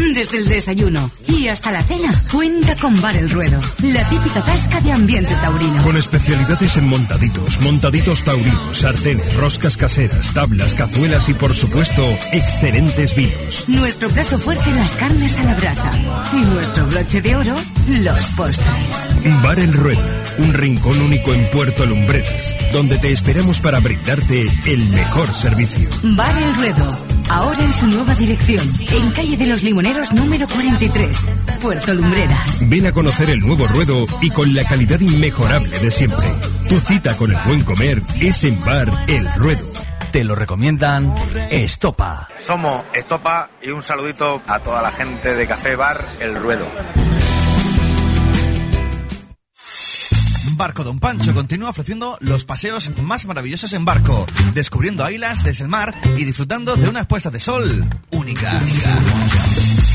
[0.00, 4.80] Desde el desayuno y hasta la cena, cuenta con Bar El Ruedo, la típica tasca
[4.80, 5.82] de ambiente taurino.
[5.82, 13.14] Con especialidades en montaditos, montaditos taurinos, sartenes, roscas caseras, tablas, cazuelas y por supuesto, excelentes
[13.14, 13.64] vinos.
[13.68, 15.92] Nuestro plato fuerte, las carnes a la brasa.
[16.32, 17.54] Y nuestro broche de oro,
[17.86, 18.96] los postres.
[19.42, 20.02] Bar El Ruedo,
[20.38, 25.88] un rincón único en Puerto Lumbreras, donde te esperamos para brindarte el mejor servicio.
[26.02, 31.16] Bar El Ruedo, ahora en su nueva dirección, en calle de los Limoneros número 43,
[31.62, 32.68] Puerto Lumbreras.
[32.68, 36.26] Ven a conocer el nuevo ruedo y con la calidad inmejorable de siempre.
[36.68, 39.66] Tu cita con el buen comer es en Bar El Ruedo.
[40.12, 41.14] Te lo recomiendan
[41.50, 42.28] Estopa.
[42.36, 46.66] Somos Estopa y un saludito a toda la gente de Café Bar El Ruedo.
[50.60, 55.70] Barco Don Pancho continúa ofreciendo los paseos más maravillosos en barco, descubriendo islas desde el
[55.70, 58.62] mar y disfrutando de unas puestas de sol únicas.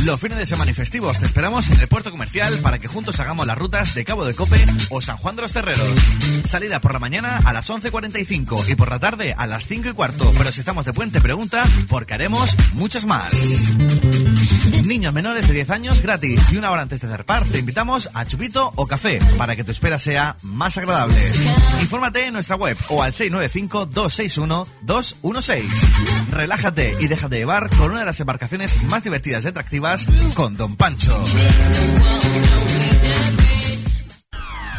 [0.05, 3.19] Los fines de semana y festivos te esperamos en el puerto comercial para que juntos
[3.19, 5.87] hagamos las rutas de Cabo de Cope o San Juan de los Terreros.
[6.47, 9.93] Salida por la mañana a las 11.45 y por la tarde a las 5 y
[9.93, 10.33] cuarto.
[10.35, 13.29] Pero si estamos de puente, pregunta porque haremos muchas más.
[14.85, 18.25] Niños menores de 10 años gratis y una hora antes de zarpar te invitamos a
[18.25, 21.19] chupito o café para que tu espera sea más agradable.
[21.81, 25.63] Infórmate en nuestra web o al 695-261-216.
[26.29, 30.05] Relájate y déjate llevar con una de las embarcaciones más divertidas y atractivas
[30.35, 31.17] con Don Pancho.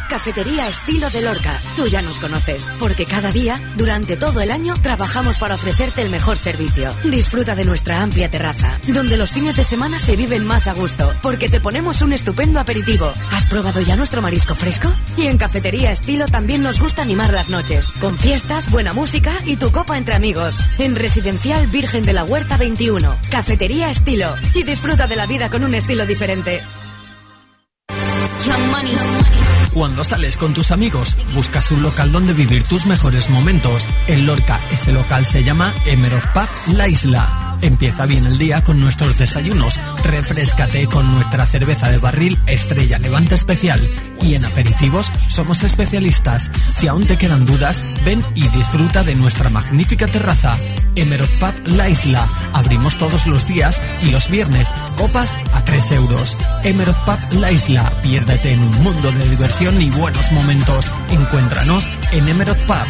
[0.07, 1.59] Cafetería Estilo de Lorca.
[1.75, 6.09] Tú ya nos conoces, porque cada día, durante todo el año, trabajamos para ofrecerte el
[6.09, 6.93] mejor servicio.
[7.03, 11.13] Disfruta de nuestra amplia terraza, donde los fines de semana se viven más a gusto,
[11.21, 13.11] porque te ponemos un estupendo aperitivo.
[13.31, 14.91] ¿Has probado ya nuestro marisco fresco?
[15.17, 19.57] Y en Cafetería Estilo también nos gusta animar las noches, con fiestas, buena música y
[19.57, 20.59] tu copa entre amigos.
[20.77, 23.17] En Residencial Virgen de la Huerta 21.
[23.29, 24.35] Cafetería Estilo.
[24.53, 26.61] Y disfruta de la vida con un estilo diferente.
[29.77, 33.85] Cuando sales con tus amigos, buscas un local donde vivir tus mejores momentos.
[34.07, 36.23] En Lorca, ese local se llama Emerald
[36.73, 37.46] La Isla.
[37.61, 39.79] Empieza bien el día con nuestros desayunos.
[40.03, 43.79] Refrescate con nuestra cerveza de barril Estrella Levante Especial.
[44.21, 46.51] Y en aperitivos somos especialistas.
[46.73, 50.57] Si aún te quedan dudas, ven y disfruta de nuestra magnífica terraza.
[50.95, 52.27] Emerald Pub La Isla.
[52.53, 54.67] Abrimos todos los días y los viernes.
[54.97, 56.37] Copas a 3 euros.
[56.63, 57.91] Emerald Pub La Isla.
[58.01, 60.91] Piérdete en un mundo de diversión y buenos momentos.
[61.09, 62.87] Encuéntranos en Emerald Pub.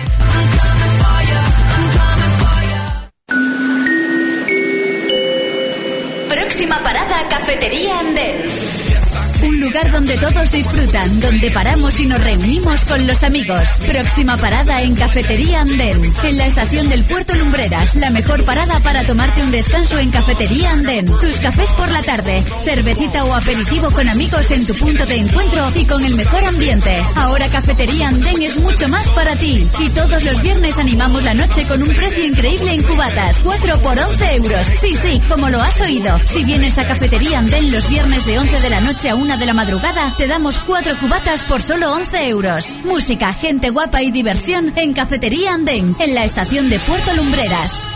[9.68, 13.68] Lugar donde todos disfrutan, donde paramos y nos reunimos con los amigos.
[13.86, 17.96] Próxima parada en Cafetería Andén, en la estación del Puerto Lumbreras.
[17.96, 21.06] La mejor parada para tomarte un descanso en Cafetería Andén.
[21.06, 25.70] Tus cafés por la tarde, cervecita o aperitivo con amigos en tu punto de encuentro
[25.76, 27.04] y con el mejor ambiente.
[27.16, 29.68] Ahora Cafetería Andén es mucho más para ti.
[29.80, 33.42] Y todos los viernes animamos la noche con un precio increíble en cubatas.
[33.44, 34.68] 4 por 11 euros.
[34.80, 36.18] Sí, sí, como lo has oído.
[36.26, 39.46] Si vienes a Cafetería Andén los viernes de 11 de la noche a 1 de
[39.46, 42.76] la madrugada, te damos cuatro cubatas por solo 11 euros.
[42.84, 47.87] Música, gente guapa y diversión en Cafetería Andén, en la estación de Puerto Lumbreras.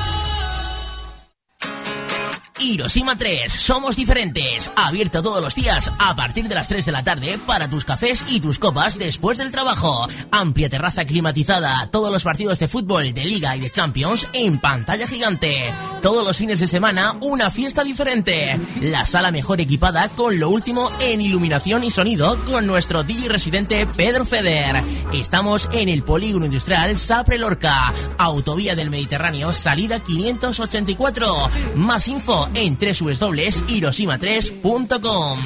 [2.72, 4.72] Hiroshima 3, somos diferentes.
[4.78, 8.24] Abierto todos los días a partir de las 3 de la tarde para tus cafés
[8.30, 10.08] y tus copas después del trabajo.
[10.32, 15.06] Amplia terraza climatizada, todos los partidos de fútbol, de liga y de Champions en pantalla
[15.06, 15.74] gigante.
[16.02, 18.58] Todos los fines de semana una fiesta diferente.
[18.80, 23.86] La sala mejor equipada con lo último en iluminación y sonido con nuestro DJ residente
[23.86, 24.82] Pedro Feder.
[25.14, 31.36] Estamos en el Polígono Industrial Sapre Lorca, Autovía del Mediterráneo, salida 584.
[31.76, 35.38] Más info en www.hiroshima3.com.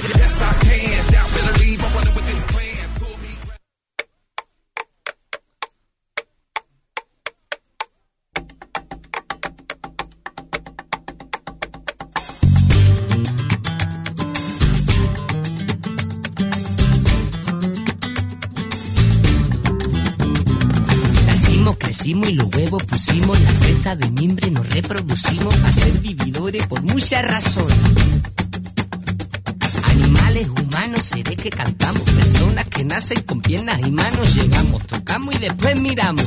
[22.91, 27.77] los huevos pusimos la cesta de mimbre, nos reproducimos a ser vividores por muchas razones.
[29.89, 35.37] Animales, humanos, seres que cantamos, personas que nacen con piernas y manos, llegamos, tocamos y
[35.39, 36.25] después miramos.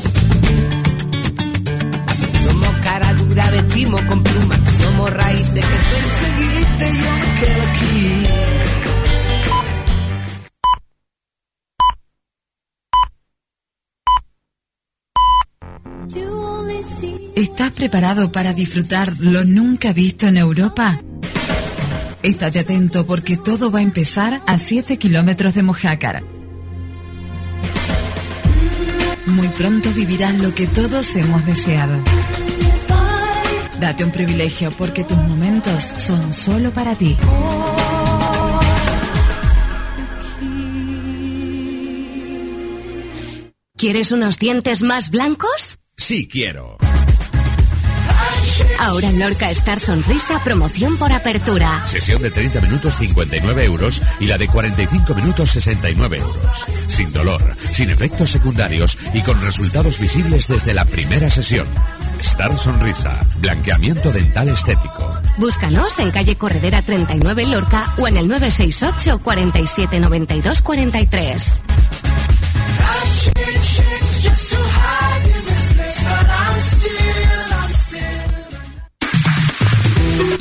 [2.45, 7.63] Somos cara dura, vestimos con plumas, somos raíces que suelen seguirte y yo me quedo
[7.71, 8.98] aquí.
[17.35, 21.01] ¿Estás preparado para disfrutar lo nunca visto en Europa?
[22.23, 26.25] Estate atento porque todo va a empezar a 7 kilómetros de Mojácar.
[29.27, 31.97] Muy pronto vivirás lo que todos hemos deseado.
[33.79, 37.17] Date un privilegio porque tus momentos son solo para ti.
[43.77, 45.79] ¿Quieres unos dientes más blancos?
[45.99, 46.79] Sí quiero.
[48.79, 51.83] Ahora en Lorca Star Sonrisa, promoción por apertura.
[51.87, 56.67] Sesión de 30 minutos 59 euros y la de 45 minutos 69 euros.
[56.87, 57.43] Sin dolor,
[57.73, 61.67] sin efectos secundarios y con resultados visibles desde la primera sesión.
[62.21, 65.19] Star Sonrisa, blanqueamiento dental estético.
[65.37, 71.61] Búscanos en calle Corredera 39 Lorca o en el 968 47 92 43.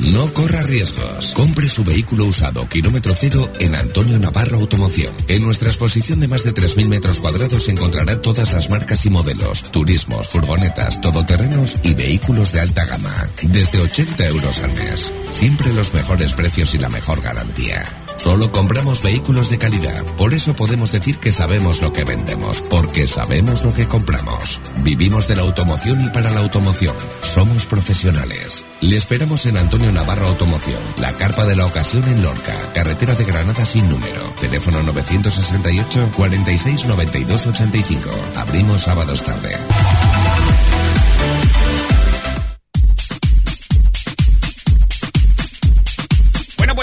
[0.00, 1.32] No corras riesgos.
[1.32, 5.12] Compre su vehículo usado kilómetro cero en Antonio Navarro Automoción.
[5.26, 9.64] En nuestra exposición de más de 3.000 metros cuadrados encontrará todas las marcas y modelos,
[9.64, 13.28] turismos, furgonetas, todoterrenos y vehículos de alta gama.
[13.42, 15.12] Desde 80 euros al mes.
[15.30, 17.82] Siempre los mejores precios y la mejor garantía.
[18.18, 20.04] Solo compramos vehículos de calidad.
[20.16, 24.60] Por eso podemos decir que sabemos lo que vendemos, porque sabemos lo que compramos.
[24.82, 26.96] Vivimos de la automoción y para la automoción.
[27.22, 28.66] Somos profesionales.
[28.80, 33.24] Le esperamos en Antonio Navarro Automoción, la carpa de la ocasión en Lorca, carretera de
[33.24, 34.20] Granada sin número.
[34.40, 38.10] Teléfono 968 46 92 85.
[38.36, 39.56] Abrimos sábados tarde.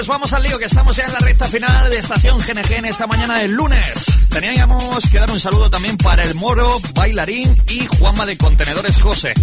[0.06, 2.86] Pues vamos al lío, que estamos ya en la recta final de Estación GNG en
[2.86, 4.06] esta mañana del lunes.
[4.30, 9.34] Teníamos que dar un saludo también para el Moro, Bailarín y Juanma de Contenedores José.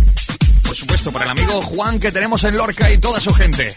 [0.62, 3.74] Por supuesto, para el amigo Juan que tenemos en Lorca y toda su gente.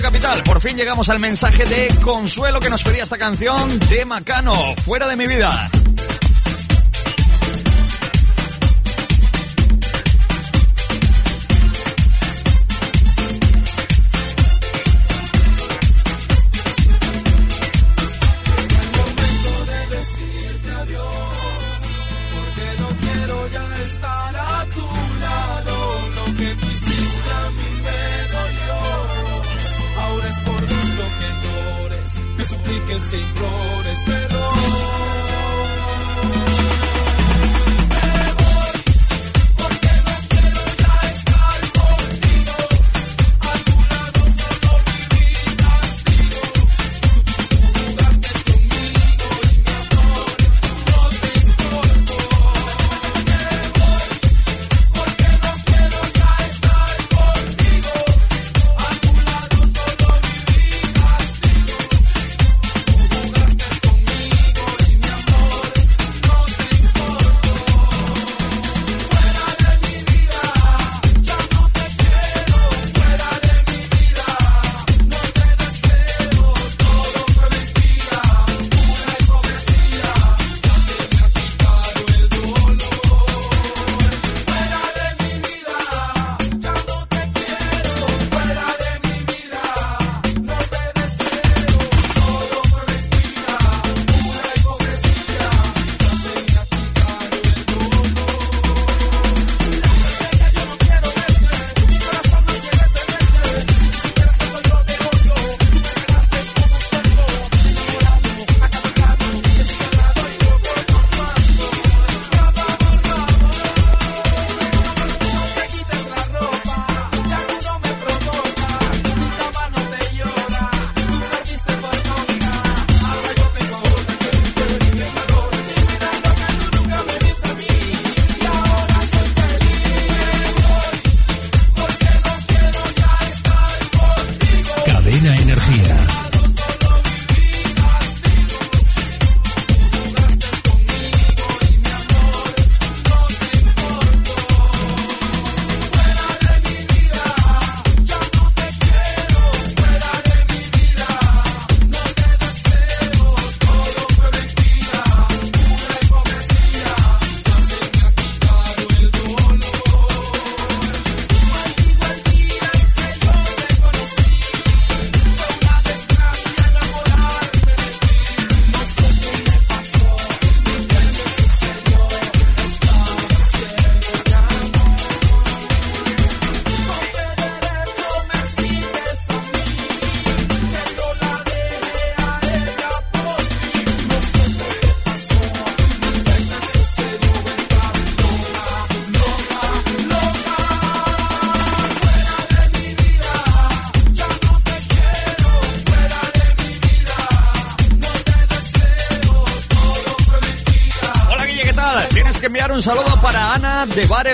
[0.00, 0.42] Capital.
[0.44, 4.54] Por fin llegamos al mensaje de Consuelo que nos pedía esta canción de Macano,
[4.84, 5.70] Fuera de mi vida.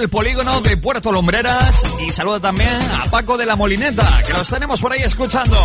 [0.00, 2.70] Ana de Bar El Polígono de Puerto Lumbreras y saludo también
[3.02, 5.56] a Paco de la Molineta, que los tenemos por ahí escuchando.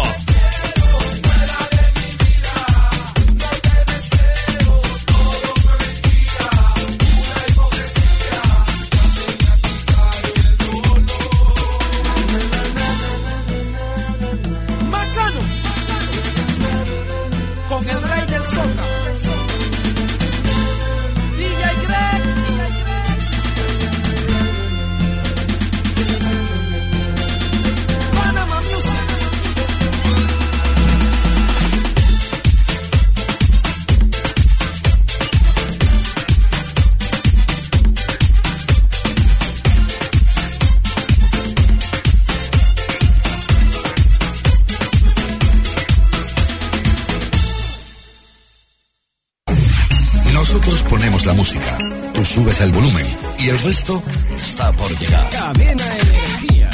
[53.66, 54.04] Resto
[54.36, 55.28] está por llegar.
[55.60, 56.70] Energía.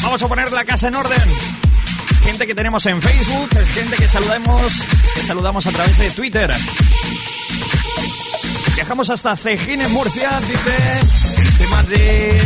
[0.00, 1.18] Vamos a poner la casa en orden.
[2.22, 4.72] Gente que tenemos en Facebook, gente que saludamos,
[5.16, 6.54] que saludamos a través de Twitter.
[8.76, 12.40] Viajamos hasta Cejín en Murcia, dice el tema de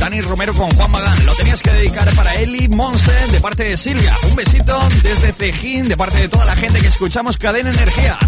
[0.00, 1.26] Dani Romero con Juan Magán.
[1.26, 4.16] Lo tenías que dedicar para Eli Monse de parte de Silvia.
[4.28, 8.18] Un besito desde Cejín de parte de toda la gente que escuchamos Cadena Energía.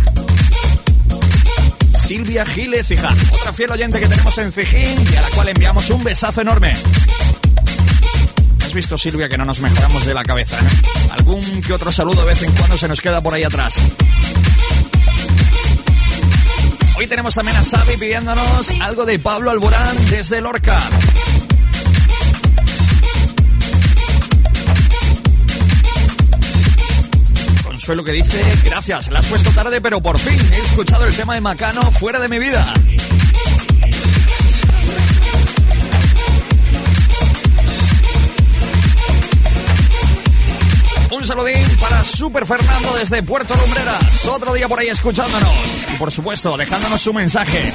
[1.99, 5.89] Silvia Giles, hija, otra fiel oyente que tenemos en Cejín y a la cual enviamos
[5.89, 6.73] un besazo enorme.
[8.63, 11.11] Has visto, Silvia, que no nos mejoramos de la cabeza, ¿eh?
[11.13, 13.77] Algún que otro saludo de vez en cuando se nos queda por ahí atrás.
[16.99, 20.79] Hoy tenemos también a Xavi pidiéndonos algo de Pablo Alborán desde Lorca.
[27.83, 31.35] Consuelo que dice, gracias, la has puesto tarde, pero por fin he escuchado el tema
[31.35, 32.73] de Macano fuera de mi vida.
[41.11, 44.27] Un saludín para Super Fernando desde Puerto Lumbreras.
[44.29, 45.51] Otro día por ahí escuchándonos.
[45.93, 47.73] Y por supuesto, dejándonos su mensaje.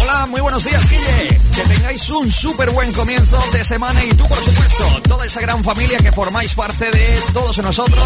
[0.00, 1.37] Hola, muy buenos días, Guille.
[1.58, 5.64] Que tengáis un súper buen comienzo de semana y tú, por supuesto, toda esa gran
[5.64, 8.04] familia que formáis parte de todos nosotros,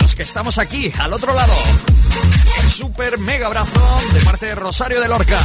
[0.00, 1.52] los que estamos aquí, al otro lado.
[2.62, 3.80] Un súper mega abrazo
[4.12, 5.40] de parte de Rosario de Lorca.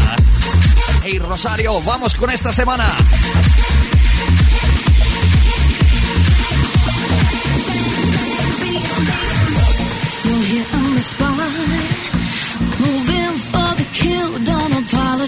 [1.04, 2.86] Hey Rosario, vamos con esta semana.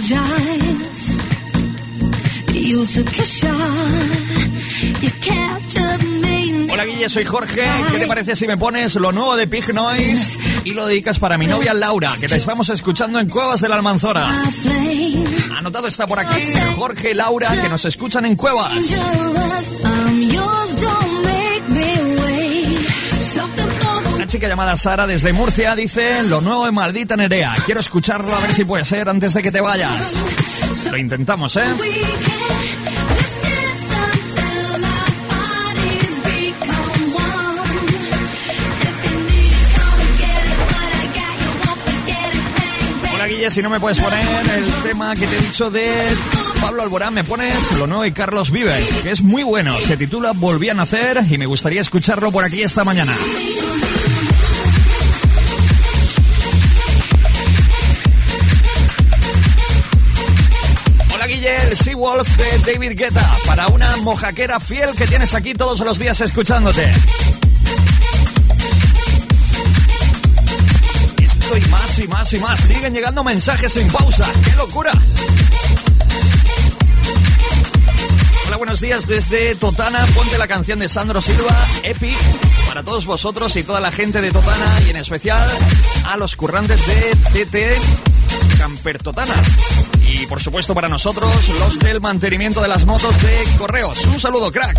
[0.08, 0.65] You're
[6.72, 7.64] Hola Guille, soy Jorge.
[7.92, 11.38] ¿Qué te parece si me pones lo nuevo de Pig Noise y lo dedicas para
[11.38, 14.28] mi novia Laura, que te estamos escuchando en Cuevas de la Almanzora?
[15.58, 16.42] Anotado está por aquí
[16.76, 18.72] Jorge y Laura, que nos escuchan en Cuevas.
[24.16, 27.54] Una chica llamada Sara desde Murcia dice lo nuevo de Maldita Nerea.
[27.66, 30.16] Quiero escucharlo a ver si puede ser antes de que te vayas.
[30.92, 31.64] Lo intentamos, ¿eh?
[43.50, 44.24] Si no me puedes poner
[44.58, 45.94] el tema que te he dicho de
[46.60, 49.78] Pablo Alborán, me pones lo nuevo de Carlos Vives, que es muy bueno.
[49.78, 53.16] Se titula Volví a nacer y me gustaría escucharlo por aquí esta mañana.
[61.14, 66.00] Hola el Seawolf de David Guetta, para una mojaquera fiel que tienes aquí todos los
[66.00, 66.92] días escuchándote.
[71.54, 72.60] Y más y más y más.
[72.60, 74.28] Siguen llegando mensajes sin pausa.
[74.44, 74.92] ¡Qué locura!
[78.48, 80.06] Hola, buenos días desde Totana.
[80.16, 82.18] Ponte la canción de Sandro Silva, Epic,
[82.68, 85.48] para todos vosotros y toda la gente de Totana y en especial
[86.06, 89.36] a los currantes de TT Camper Totana.
[90.02, 94.04] Y por supuesto para nosotros, los del mantenimiento de las motos de Correos.
[94.06, 94.78] Un saludo, crack.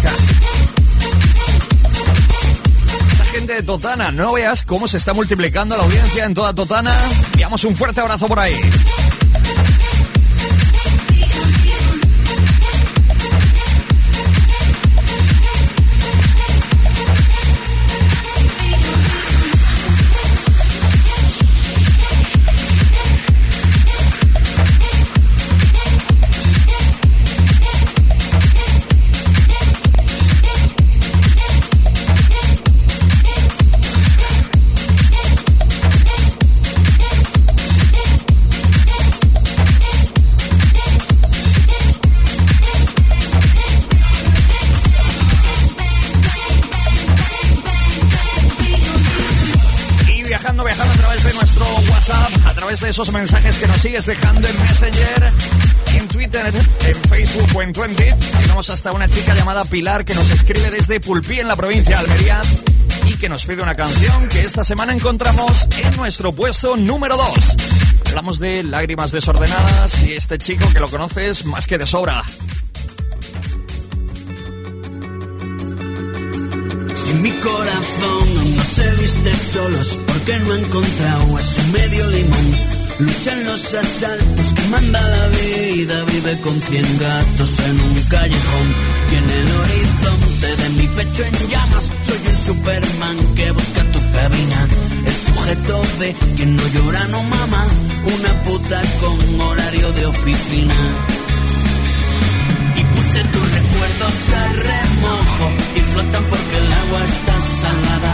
[3.46, 6.92] De Totana, no veas cómo se está multiplicando la audiencia en toda Totana.
[7.30, 8.54] Enviamos un fuerte abrazo por ahí.
[52.96, 55.30] Esos mensajes que nos sigues dejando en Messenger,
[55.96, 58.04] en Twitter, en Facebook o en Twenty.
[58.40, 62.00] Llegamos hasta una chica llamada Pilar que nos escribe desde Pulpí en la provincia de
[62.00, 62.40] Almería
[63.04, 67.28] y que nos pide una canción que esta semana encontramos en nuestro puesto número 2.
[68.06, 72.24] Hablamos de lágrimas desordenadas y este chico que lo conoces más que de sobra.
[76.94, 82.06] Si mi corazón no se viste solo es porque no ha encontrado a su medio
[82.06, 82.75] limón.
[82.98, 88.68] Lucha en los asaltos que manda la vida, vive con cien gatos en un callejón.
[89.12, 94.00] Y en el horizonte de mi pecho en llamas, soy un Superman que busca tu
[94.12, 94.68] cabina.
[95.04, 97.66] El sujeto de quien no llora no mama,
[98.16, 100.74] una puta con horario de oficina.
[102.76, 105.46] Y puse tus recuerdos a remojo
[105.76, 108.12] y flotan porque el agua está salada,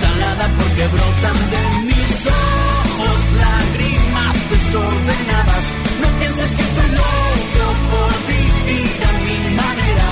[0.00, 2.26] salada porque brotan de mis
[4.72, 5.64] desordenadas.
[6.00, 10.08] No pienses que estoy loco por vivir a mi manera.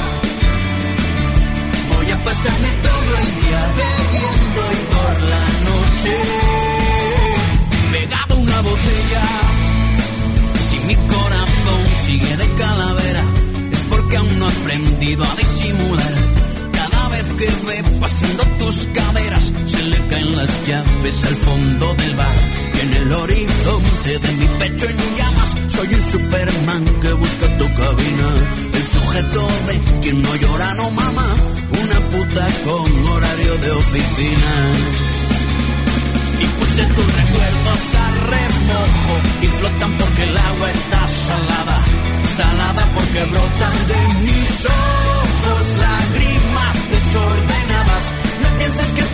[1.94, 6.14] Voy a pasarme todo el día bebiendo y por la noche
[7.92, 9.24] pegado una botella.
[10.68, 13.22] Si mi corazón sigue de calavera,
[13.72, 16.14] es porque aún no he aprendido a disimular.
[16.72, 22.16] Cada vez que ve pasando tus caderas, se le caen las llaves al fondo del
[22.16, 22.69] bar.
[23.00, 28.28] El horizonte de mi pecho en llamas, soy un Superman que busca tu cabina.
[28.74, 31.26] El sujeto de quien no llora, no mama.
[31.82, 34.52] Una puta con horario de oficina.
[36.42, 41.78] Y puse tus recuerdos a remojo y flotan porque el agua está salada,
[42.36, 48.04] salada porque brotan de mis ojos lágrimas desordenadas.
[48.42, 49.09] No pienses que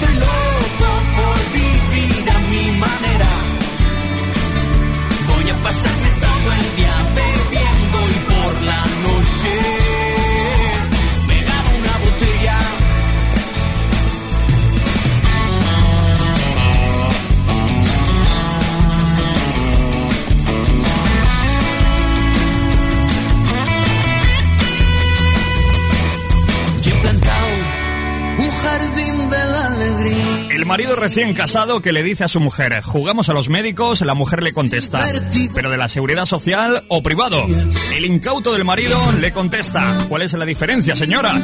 [30.67, 34.15] El marido recién casado que le dice a su mujer, jugamos a los médicos, la
[34.15, 35.07] mujer le contesta,
[35.55, 37.47] pero de la seguridad social o privado.
[37.95, 41.41] El incauto del marido le contesta, ¿cuál es la diferencia, señora?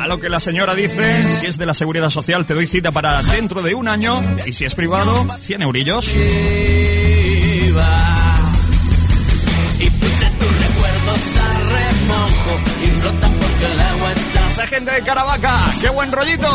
[0.00, 2.92] A lo que la señora dice, si es de la seguridad social te doy cita
[2.92, 6.14] para dentro de un año y si es privado, 100 eurillos.
[14.48, 16.48] Esa gente de Caravaca, qué buen rollito.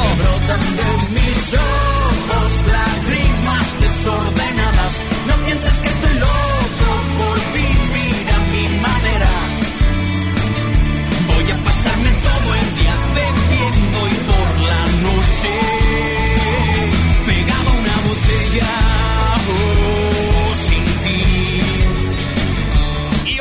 [4.06, 4.35] Lágrimas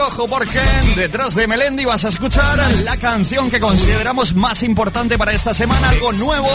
[0.07, 0.61] ojo porque
[0.97, 5.89] detrás de Melendi vas a escuchar la canción que consideramos más importante para esta semana,
[5.89, 6.49] algo nuevo.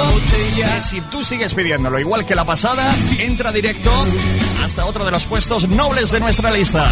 [0.55, 3.91] Que si tú sigues pidiéndolo igual que la pasada, entra directo
[4.63, 6.89] hasta otro de los puestos nobles de nuestra lista.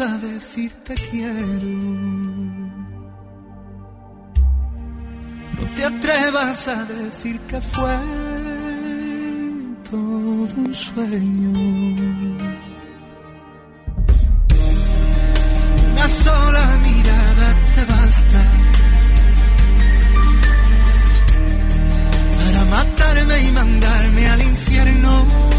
[0.00, 1.68] A decir te quiero.
[5.58, 7.96] No te atrevas a decir que fue
[9.88, 11.50] todo un sueño.
[15.92, 18.42] Una sola mirada te basta
[22.36, 25.53] para matarme y mandarme al infierno.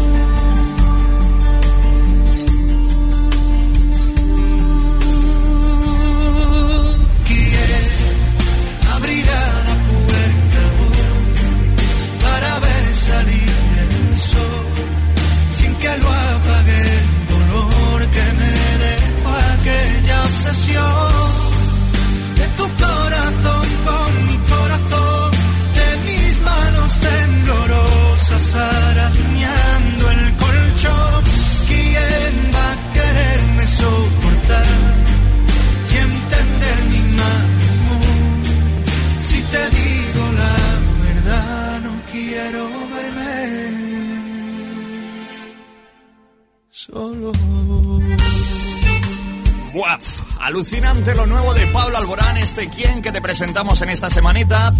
[50.46, 54.72] Alucinante lo nuevo de Pablo Alborán, este quien que te presentamos en esta semanita.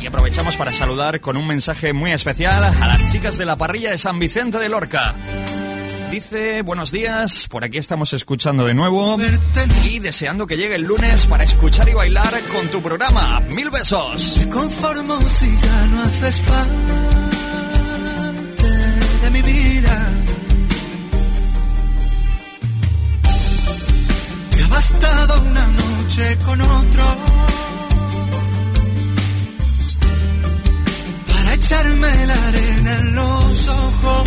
[0.00, 3.90] Y aprovechamos para saludar con un mensaje muy especial a las chicas de la parrilla
[3.90, 5.14] de San Vicente de Lorca.
[6.10, 9.18] Dice, buenos días, por aquí estamos escuchando de nuevo
[9.84, 13.40] y deseando que llegue el lunes para escuchar y bailar con tu programa.
[13.40, 14.40] Mil besos.
[14.50, 16.40] Conformo si ya no haces
[24.74, 27.04] bastado una noche con otro
[31.30, 34.22] para echarme la arena en los ojos.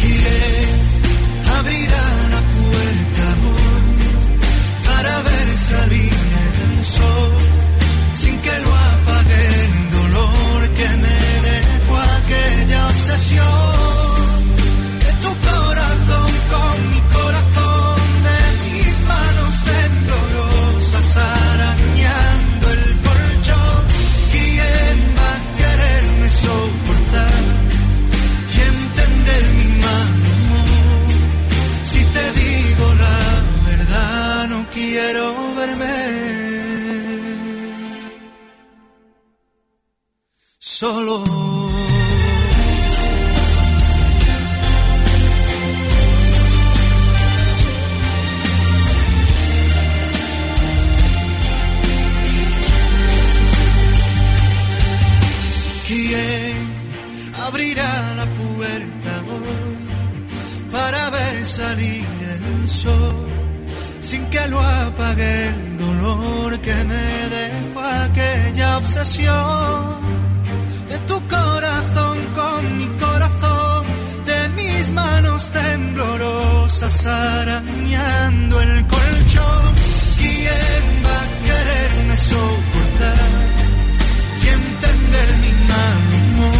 [0.00, 0.68] ¿Quién
[1.58, 2.04] abrirá
[2.34, 3.26] la puerta
[4.86, 6.05] para ver salir
[40.80, 41.24] solo.
[55.88, 56.56] ¿Quién
[57.46, 63.14] abrirá la puerta hoy para ver salir el sol
[64.00, 69.96] sin que lo apague el dolor que me dejó aquella obsesión
[70.96, 73.86] de tu corazón con mi corazón
[74.24, 79.74] de mis manos temblorosas arañando el colchón
[80.18, 83.28] quién va a quererme soportar
[84.42, 86.58] y entender mi mal humor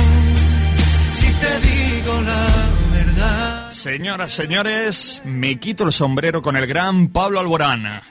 [1.13, 2.47] si te digo la
[2.93, 3.71] verdad.
[3.73, 8.03] Señoras, señores, me quito el sombrero con el gran Pablo Alborán.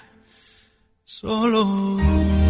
[1.03, 2.44] Solo.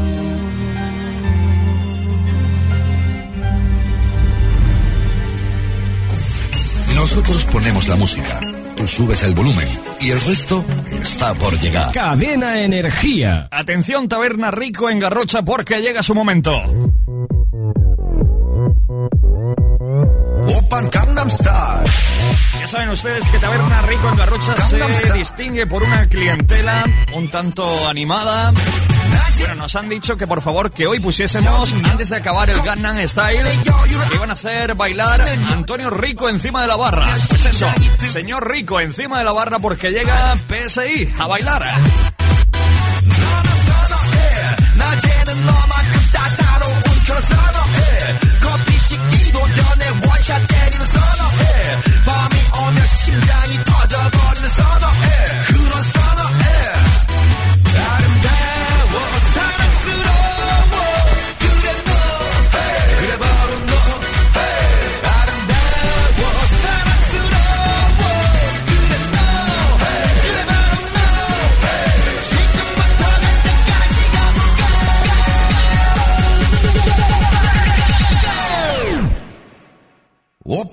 [7.06, 8.40] Nosotros ponemos la música,
[8.76, 9.68] tú subes el volumen
[10.02, 11.92] y el resto está por llegar.
[11.92, 13.48] Cadena Energía.
[13.52, 16.52] Atención, Taberna Rico en Garrocha porque llega su momento.
[20.48, 21.92] Open Gangnam Style.
[22.60, 27.88] Ya saben ustedes que Taberna Rico en Garrocha se distingue por una clientela un tanto
[27.88, 28.52] animada.
[29.40, 32.98] Bueno, nos han dicho que por favor que hoy pusiésemos, antes de acabar el Gangnam
[33.08, 33.44] Style,
[34.10, 35.22] que iban a hacer bailar
[35.52, 37.16] Antonio Rico encima de la barra.
[37.16, 37.68] Es eso,
[38.12, 41.64] señor Rico encima de la barra porque llega PSI a bailar.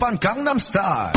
[0.01, 1.11] 오빤 강남 스타일.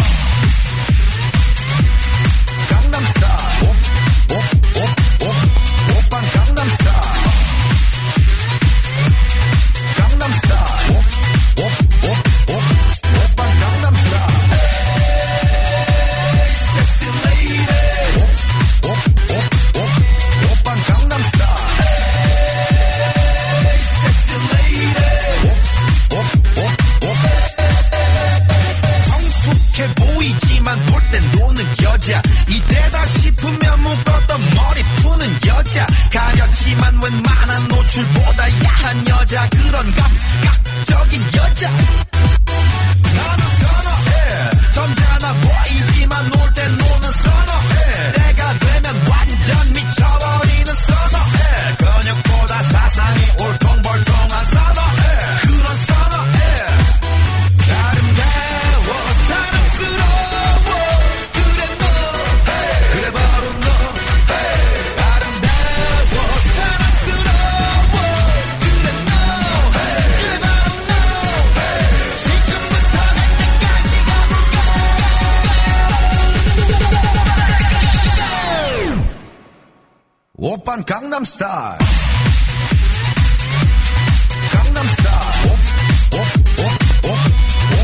[80.65, 80.79] Op,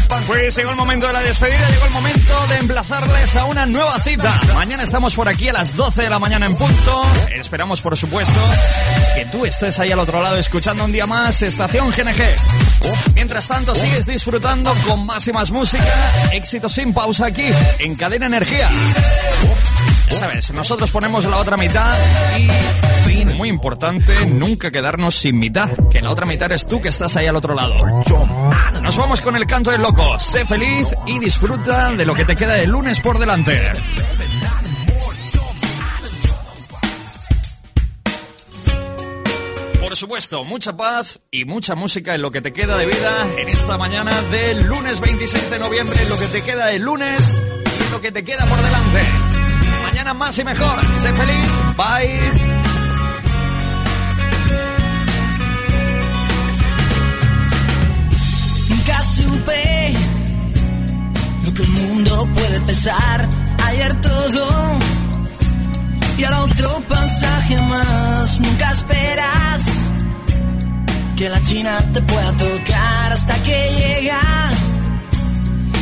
[0.06, 3.68] open Pues llegó el momento de la despedida, llegó el momento de emplazarles a una
[3.68, 4.34] nueva cita.
[4.56, 7.04] Mañana estamos por aquí a las 12 de la mañana en punto.
[7.36, 8.40] Esperamos, por supuesto,
[9.16, 12.36] que tú estés ahí al otro lado escuchando un día más Estación GNG.
[13.14, 15.84] Mientras tanto, sigues disfrutando con más y más música,
[16.34, 17.46] éxito sin pausa aquí,
[17.80, 18.70] en Cadena Energía.
[20.18, 21.98] Sabes, nosotros ponemos la otra mitad
[22.38, 27.16] y, muy importante, nunca quedarnos sin mitad, que la otra mitad eres tú que estás
[27.16, 27.76] ahí al otro lado.
[28.82, 30.20] Nos vamos con el canto del loco.
[30.20, 33.60] Sé feliz y disfruta de lo que te queda de lunes por delante.
[39.80, 43.50] Por supuesto, mucha paz y mucha música en lo que te queda de vida en
[43.50, 47.42] esta mañana del lunes 26 de noviembre, en lo que te queda de lunes
[47.78, 49.21] y en lo que te queda por delante.
[50.04, 50.80] Más y mejor.
[50.94, 51.48] Sé feliz.
[51.78, 52.20] Bye.
[58.68, 59.94] Nunca supe
[61.46, 63.30] lo que el mundo puede pesar.
[63.68, 64.78] Ayer todo
[66.18, 68.40] y ahora otro pasaje más.
[68.40, 69.64] Nunca esperas
[71.16, 74.22] que la China te pueda tocar hasta que llega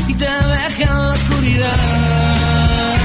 [0.08, 2.99] y te deja en la oscuridad.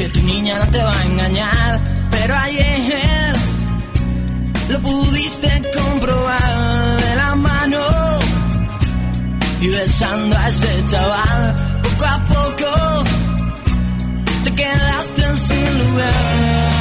[0.00, 3.34] Que tu niña no te va a engañar, pero ayer
[4.70, 7.82] lo pudiste comprobar de la mano
[9.60, 12.70] y besando a ese chaval poco a poco
[14.44, 16.79] te quedaste sin lugar.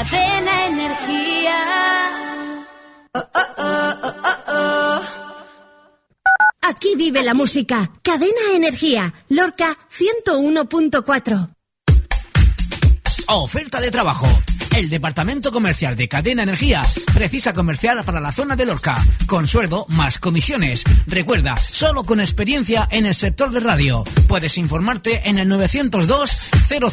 [0.00, 1.58] Cadena Energía.
[3.12, 3.22] Oh,
[3.58, 3.94] oh,
[4.48, 5.00] oh.
[6.62, 7.90] Aquí vive la música.
[8.00, 9.12] Cadena Energía.
[9.28, 11.54] Lorca 101.4.
[13.28, 14.26] Oferta de trabajo.
[14.74, 16.82] El departamento comercial de Cadena Energía
[17.12, 18.96] precisa comercial para la zona de Lorca,
[19.26, 20.84] con sueldo más comisiones.
[21.06, 24.04] Recuerda, solo con experiencia en el sector de radio.
[24.28, 26.30] Puedes informarte en el 902
[26.68, 26.88] 0